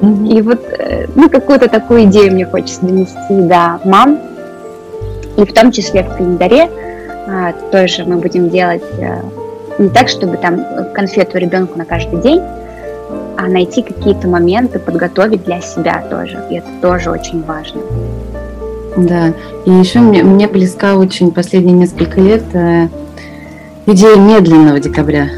И 0.00 0.42
вот, 0.42 0.60
э, 0.78 1.06
ну, 1.14 1.28
какую-то 1.28 1.68
такую 1.68 2.04
идею 2.04 2.32
мне 2.32 2.46
хочется 2.46 2.80
донести, 2.84 3.16
да, 3.30 3.78
мам, 3.84 4.18
и 5.36 5.44
в 5.44 5.52
том 5.52 5.70
числе 5.70 6.02
в 6.02 6.16
календаре, 6.16 6.68
а, 7.26 7.52
тоже 7.70 8.04
мы 8.04 8.16
будем 8.16 8.50
делать 8.50 8.82
э, 8.98 9.20
не 9.78 9.88
так, 9.88 10.08
чтобы 10.08 10.36
там 10.36 10.64
конфету 10.92 11.38
ребенку 11.38 11.78
на 11.78 11.84
каждый 11.84 12.20
день, 12.20 12.40
а 13.36 13.48
найти 13.48 13.82
какие-то 13.82 14.28
моменты, 14.28 14.78
подготовить 14.78 15.44
для 15.44 15.60
себя 15.60 16.04
тоже. 16.10 16.44
И 16.50 16.56
это 16.56 16.68
тоже 16.80 17.10
очень 17.10 17.42
важно. 17.44 17.80
Да, 18.96 19.32
и 19.64 19.70
еще 19.70 20.00
мне, 20.00 20.22
мне 20.22 20.46
близка 20.46 20.96
очень 20.96 21.30
последние 21.32 21.74
несколько 21.74 22.20
лет 22.20 22.42
э, 22.52 22.88
идея 23.86 24.16
медленного 24.16 24.80
декабря. 24.80 25.28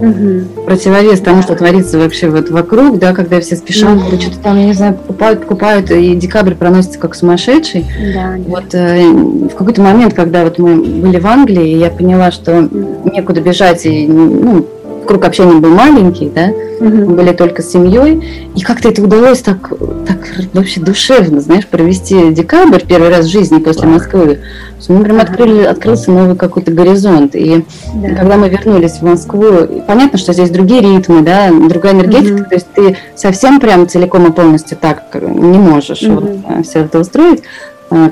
Угу. 0.00 0.64
Противовес 0.66 1.20
тому, 1.20 1.42
что 1.42 1.54
творится 1.54 1.98
вообще 1.98 2.28
вот 2.28 2.50
вокруг, 2.50 2.98
да, 2.98 3.12
когда 3.12 3.40
все 3.40 3.56
спешат, 3.56 3.96
угу. 3.96 4.20
что-то 4.20 4.38
там, 4.38 4.58
я 4.58 4.66
не 4.66 4.72
знаю, 4.72 4.94
покупают, 4.94 5.40
покупают, 5.40 5.90
и 5.90 6.14
декабрь 6.14 6.54
проносится 6.54 6.98
как 6.98 7.14
сумасшедший. 7.14 7.86
Да, 8.14 8.36
вот 8.46 8.74
э, 8.74 9.02
в 9.08 9.54
какой-то 9.54 9.82
момент, 9.82 10.14
когда 10.14 10.44
вот 10.44 10.58
мы 10.58 10.76
были 10.76 11.18
в 11.18 11.26
Англии, 11.26 11.76
я 11.76 11.90
поняла, 11.90 12.30
что 12.30 12.68
некуда 13.04 13.40
бежать, 13.40 13.86
и 13.86 14.06
ну, 14.06 14.66
круг 15.06 15.24
общения 15.24 15.54
был 15.60 15.70
маленький, 15.70 16.30
да, 16.34 16.50
угу. 16.80 16.88
мы 16.88 17.14
были 17.14 17.32
только 17.32 17.62
с 17.62 17.70
семьей, 17.70 18.50
и 18.54 18.60
как-то 18.60 18.88
это 18.88 19.02
удалось 19.02 19.40
так, 19.40 19.72
так 20.06 20.18
вообще 20.52 20.80
душевно, 20.80 21.40
знаешь, 21.40 21.66
провести 21.66 22.32
декабрь 22.32 22.80
первый 22.86 23.10
раз 23.10 23.26
в 23.26 23.30
жизни 23.30 23.58
после 23.58 23.88
Москвы. 23.88 24.40
Мы 24.88 25.02
прям 25.02 25.20
открыли, 25.20 25.62
открылся 25.62 26.10
новый 26.10 26.36
какой-то 26.36 26.70
горизонт. 26.70 27.34
И 27.34 27.64
да. 27.94 28.14
когда 28.14 28.36
мы 28.36 28.48
вернулись 28.48 28.98
в 28.98 29.02
Москву, 29.02 29.82
понятно, 29.86 30.18
что 30.18 30.32
здесь 30.32 30.50
другие 30.50 30.82
ритмы, 30.82 31.22
да, 31.22 31.50
другая 31.50 31.94
энергетика, 31.94 32.42
угу. 32.42 32.44
то 32.44 32.54
есть 32.54 32.66
ты 32.74 32.96
совсем 33.14 33.60
прям 33.60 33.88
целиком 33.88 34.26
и 34.26 34.32
полностью 34.32 34.76
так 34.76 35.14
не 35.14 35.58
можешь 35.58 36.02
угу. 36.02 36.12
вот, 36.14 36.30
а, 36.46 36.62
все 36.62 36.80
это 36.80 37.00
устроить, 37.00 37.42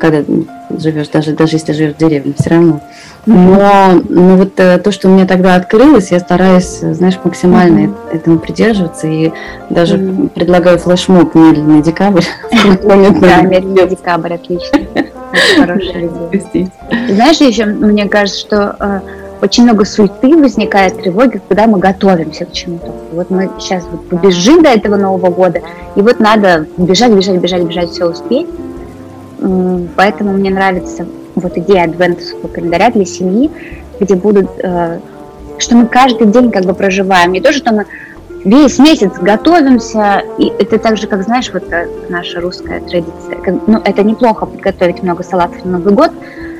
когда 0.00 0.22
живешь, 0.78 1.08
даже, 1.08 1.32
даже 1.32 1.56
если 1.56 1.72
живешь 1.72 1.94
в 1.94 1.98
деревне, 1.98 2.34
все 2.38 2.50
равно. 2.50 2.80
Но, 3.24 4.02
но 4.08 4.36
вот 4.36 4.58
э, 4.58 4.78
то, 4.78 4.90
что 4.90 5.08
у 5.08 5.12
меня 5.12 5.26
тогда 5.26 5.54
открылось, 5.54 6.10
я 6.10 6.18
стараюсь, 6.18 6.80
знаешь, 6.80 7.18
максимально 7.22 7.86
mm-hmm. 7.86 8.16
этому 8.16 8.38
придерживаться 8.38 9.06
и 9.06 9.32
даже 9.70 9.96
mm-hmm. 9.96 10.28
предлагаю 10.30 10.78
флешмоб 10.78 11.34
«Медленный 11.34 11.82
декабрь». 11.82 12.24
Да, 12.82 13.42
«Медленный 13.42 13.88
декабрь», 13.88 14.34
отлично. 14.34 14.80
Хорошая 15.56 16.10
идея. 16.32 16.70
Знаешь, 17.08 17.40
еще 17.40 17.64
мне 17.66 18.08
кажется, 18.08 18.40
что 18.40 18.76
э, 18.78 19.00
очень 19.40 19.64
много 19.64 19.84
суеты 19.84 20.36
возникает, 20.36 21.00
тревоги, 21.00 21.40
когда 21.48 21.66
мы 21.66 21.78
готовимся 21.78 22.44
к 22.44 22.52
чему-то. 22.52 22.92
Вот 23.12 23.30
мы 23.30 23.50
сейчас 23.58 23.84
вот 23.90 24.08
побежим 24.08 24.62
до 24.62 24.70
этого 24.70 24.96
Нового 24.96 25.30
года, 25.30 25.60
и 25.96 26.00
вот 26.00 26.20
надо 26.20 26.66
бежать, 26.76 27.12
бежать, 27.12 27.38
бежать, 27.38 27.62
бежать, 27.62 27.90
все 27.90 28.06
успеть. 28.06 28.46
Поэтому 29.96 30.32
мне 30.32 30.50
нравится 30.50 31.06
вот 31.34 31.56
идея 31.56 31.84
адвентовского 31.84 32.48
календаря 32.48 32.90
для 32.90 33.04
семьи, 33.04 33.50
где 33.98 34.14
будут, 34.14 34.48
э, 34.62 35.00
что 35.58 35.76
мы 35.76 35.86
каждый 35.86 36.26
день 36.28 36.50
как 36.50 36.64
бы 36.64 36.74
проживаем. 36.74 37.32
Не 37.32 37.40
то, 37.40 37.52
что 37.52 37.72
мы 37.72 37.86
весь 38.44 38.78
месяц 38.78 39.12
готовимся, 39.20 40.22
и 40.38 40.52
это 40.58 40.78
так 40.78 40.96
же, 40.96 41.06
как, 41.06 41.22
знаешь, 41.22 41.50
вот 41.52 41.72
э, 41.72 41.88
наша 42.08 42.40
русская 42.40 42.80
традиция. 42.80 43.60
Ну, 43.66 43.80
это 43.84 44.02
неплохо 44.02 44.46
подготовить 44.46 45.02
много 45.02 45.22
салатов 45.22 45.64
на 45.64 45.78
Новый 45.78 45.94
год, 45.94 46.12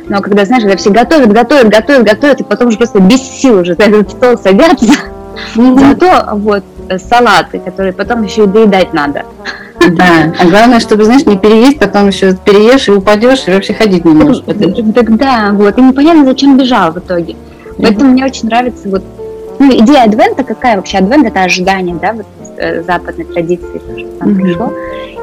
но 0.09 0.21
когда, 0.21 0.45
знаешь, 0.45 0.63
когда 0.63 0.77
все 0.77 0.91
готовят, 0.91 1.33
готовят, 1.33 1.69
готовят, 1.69 2.05
готовят, 2.05 2.41
и 2.41 2.45
потом 2.45 2.69
уже 2.69 2.79
просто 2.79 3.01
без 3.01 3.21
сил 3.21 3.61
уже 3.61 3.75
за 3.75 3.85
этот 3.85 4.11
стол 4.11 4.37
садятся, 4.39 4.93
зато 5.55 6.37
вот 6.37 6.65
салаты, 6.99 7.59
которые 7.59 7.93
потом 7.93 8.23
еще 8.23 8.45
и 8.45 8.47
доедать 8.47 8.93
надо. 8.93 9.25
Да, 9.81 10.33
а 10.39 10.45
главное, 10.47 10.81
чтобы, 10.81 11.05
знаешь, 11.05 11.27
не 11.27 11.37
переесть, 11.37 11.79
потом 11.79 12.09
еще 12.09 12.35
переешь 12.35 12.89
и 12.89 12.93
упадешь, 12.93 13.45
и 13.47 13.51
вообще 13.51 13.75
ходить 13.75 14.05
не 14.05 14.13
можешь. 14.13 14.43
Так, 14.45 15.17
да, 15.17 15.51
вот, 15.53 15.77
и 15.77 15.83
непонятно, 15.83 16.25
зачем 16.25 16.57
бежал 16.57 16.93
в 16.93 16.99
итоге. 16.99 17.37
Поэтому 17.79 18.13
мне 18.13 18.25
очень 18.25 18.49
нравится 18.49 18.89
вот, 18.89 19.03
ну, 19.59 19.71
идея 19.79 20.05
адвента 20.05 20.45
какая 20.45 20.77
вообще? 20.77 20.99
Адвент– 20.99 21.27
это 21.27 21.43
ожидание, 21.43 21.97
да, 22.01 22.13
вот 22.13 22.27
э, 22.59 22.83
западной 22.83 23.25
традиции 23.25 23.79
тоже 23.79 24.07
нам 24.21 24.31
mm-hmm. 24.31 24.43
пришло. 24.43 24.73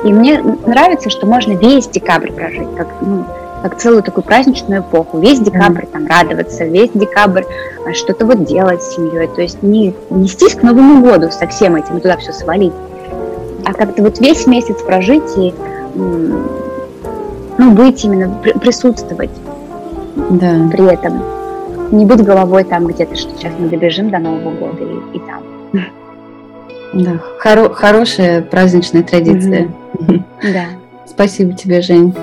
И 0.03 0.13
мне 0.13 0.41
нравится, 0.65 1.09
что 1.09 1.25
можно 1.25 1.53
весь 1.53 1.87
декабрь 1.87 2.31
прожить, 2.31 2.67
как, 2.75 2.87
ну, 3.01 3.25
как 3.61 3.77
целую 3.77 4.03
такую 4.03 4.23
праздничную 4.23 4.81
эпоху. 4.81 5.19
Весь 5.19 5.39
декабрь 5.39 5.83
mm-hmm. 5.83 5.91
там 5.91 6.07
радоваться, 6.07 6.65
весь 6.65 6.91
декабрь 6.93 7.43
а, 7.85 7.93
что-то 7.93 8.25
вот 8.25 8.45
делать 8.45 8.81
с 8.81 8.95
семьей. 8.95 9.27
То 9.27 9.41
есть 9.41 9.61
не 9.63 9.93
нестись 10.09 10.55
к 10.55 10.63
Новому 10.63 11.03
году 11.03 11.29
со 11.31 11.47
всем 11.47 11.75
этим 11.75 11.97
и 11.97 12.01
туда 12.01 12.17
все 12.17 12.31
свалить, 12.31 12.73
а 13.65 13.73
как-то 13.73 14.03
вот 14.03 14.19
весь 14.19 14.47
месяц 14.47 14.81
прожить 14.81 15.37
и 15.37 15.53
ну, 15.95 17.71
быть 17.71 18.03
именно, 18.05 18.29
присутствовать 18.59 19.31
да. 20.29 20.69
при 20.71 20.93
этом. 20.93 21.21
Не 21.91 22.05
быть 22.05 22.23
головой 22.23 22.63
там 22.63 22.87
где-то, 22.87 23.15
что 23.15 23.35
сейчас 23.35 23.53
мы 23.57 23.67
добежим 23.67 24.11
до 24.11 24.19
Нового 24.19 24.51
года 24.51 24.83
и, 24.83 25.17
и 25.17 25.19
там. 25.19 25.43
Да, 26.93 27.19
хоро- 27.43 27.73
хорошая 27.73 28.41
праздничная 28.41 29.03
традиция. 29.03 29.69
Да. 30.41 30.67
Спасибо 31.05 31.51
тебе, 31.51 31.81
Жень. 31.81 32.15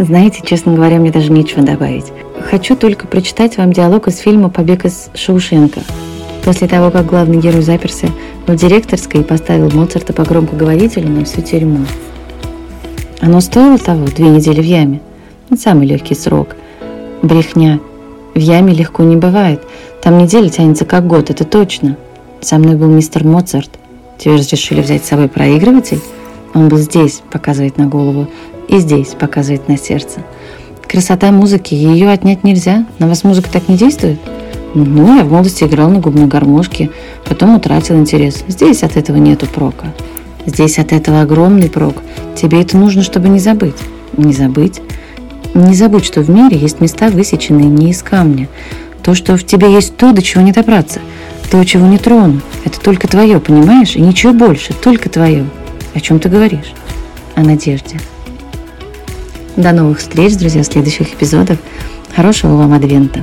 Знаете, 0.00 0.40
честно 0.42 0.72
говоря, 0.72 0.96
мне 0.96 1.10
даже 1.12 1.30
нечего 1.30 1.62
добавить. 1.62 2.06
Хочу 2.50 2.74
только 2.74 3.06
прочитать 3.06 3.58
вам 3.58 3.70
диалог 3.70 4.08
из 4.08 4.16
фильма 4.16 4.48
«Побег 4.48 4.86
из 4.86 5.10
Шаушенко». 5.12 5.80
После 6.42 6.66
того, 6.68 6.90
как 6.90 7.04
главный 7.04 7.36
герой 7.36 7.60
заперся 7.60 8.08
в 8.46 8.56
директорской 8.56 9.20
и 9.20 9.24
поставил 9.24 9.70
Моцарта 9.70 10.14
по 10.14 10.24
громкоговорителю 10.24 11.10
на 11.10 11.26
всю 11.26 11.42
тюрьму. 11.42 11.84
Оно 13.20 13.42
стоило 13.42 13.76
того, 13.76 14.06
две 14.06 14.30
недели 14.30 14.62
в 14.62 14.64
яме. 14.64 15.02
Не 15.50 15.58
самый 15.58 15.86
легкий 15.86 16.14
срок. 16.14 16.56
Брехня. 17.20 17.78
В 18.34 18.38
яме 18.38 18.72
легко 18.72 19.02
не 19.02 19.16
бывает. 19.16 19.60
Там 20.02 20.16
неделя 20.16 20.48
тянется 20.48 20.86
как 20.86 21.06
год, 21.06 21.28
это 21.28 21.44
точно. 21.44 21.98
Со 22.40 22.56
мной 22.56 22.76
был 22.76 22.88
мистер 22.88 23.24
Моцарт. 23.24 23.78
Тебе 24.16 24.36
разрешили 24.36 24.80
взять 24.80 25.04
с 25.04 25.08
собой 25.08 25.28
проигрыватель? 25.28 26.00
Он 26.54 26.68
был 26.68 26.78
здесь, 26.78 27.20
показывает 27.30 27.76
на 27.76 27.86
голову, 27.86 28.28
и 28.70 28.78
здесь, 28.78 29.08
показывает 29.08 29.68
на 29.68 29.76
сердце. 29.76 30.20
Красота 30.88 31.30
музыки, 31.32 31.74
ее 31.74 32.08
отнять 32.08 32.44
нельзя. 32.44 32.86
На 32.98 33.08
вас 33.08 33.24
музыка 33.24 33.50
так 33.50 33.68
не 33.68 33.76
действует? 33.76 34.18
Ну, 34.74 35.16
я 35.16 35.24
в 35.24 35.30
молодости 35.32 35.64
играл 35.64 35.90
на 35.90 35.98
губной 35.98 36.26
гармошке, 36.26 36.90
потом 37.24 37.56
утратил 37.56 37.96
интерес. 37.96 38.44
Здесь 38.46 38.84
от 38.84 38.96
этого 38.96 39.16
нету 39.16 39.46
прока. 39.46 39.86
Здесь 40.46 40.78
от 40.78 40.92
этого 40.92 41.22
огромный 41.22 41.68
прок. 41.68 41.96
Тебе 42.36 42.62
это 42.62 42.76
нужно, 42.76 43.02
чтобы 43.02 43.28
не 43.28 43.40
забыть. 43.40 43.76
Не 44.16 44.32
забыть? 44.32 44.80
Не 45.54 45.74
забудь, 45.74 46.04
что 46.04 46.20
в 46.20 46.30
мире 46.30 46.56
есть 46.56 46.80
места, 46.80 47.08
высеченные 47.08 47.66
не 47.66 47.90
из 47.90 48.02
камня. 48.02 48.48
То, 49.02 49.14
что 49.14 49.36
в 49.36 49.44
тебе 49.44 49.72
есть 49.72 49.96
то, 49.96 50.12
до 50.12 50.22
чего 50.22 50.42
не 50.42 50.52
добраться. 50.52 51.00
То, 51.50 51.64
чего 51.64 51.86
не 51.86 51.98
трону. 51.98 52.40
Это 52.64 52.80
только 52.80 53.08
твое, 53.08 53.40
понимаешь? 53.40 53.96
И 53.96 54.00
ничего 54.00 54.32
больше, 54.32 54.72
только 54.72 55.08
твое. 55.08 55.46
О 55.94 56.00
чем 56.00 56.20
ты 56.20 56.28
говоришь? 56.28 56.72
О 57.34 57.42
надежде. 57.42 57.98
До 59.60 59.72
новых 59.72 59.98
встреч, 59.98 60.38
друзья, 60.38 60.62
в 60.62 60.66
следующих 60.66 61.12
эпизодах. 61.12 61.58
Хорошего 62.16 62.56
вам 62.56 62.72
адвента. 62.72 63.22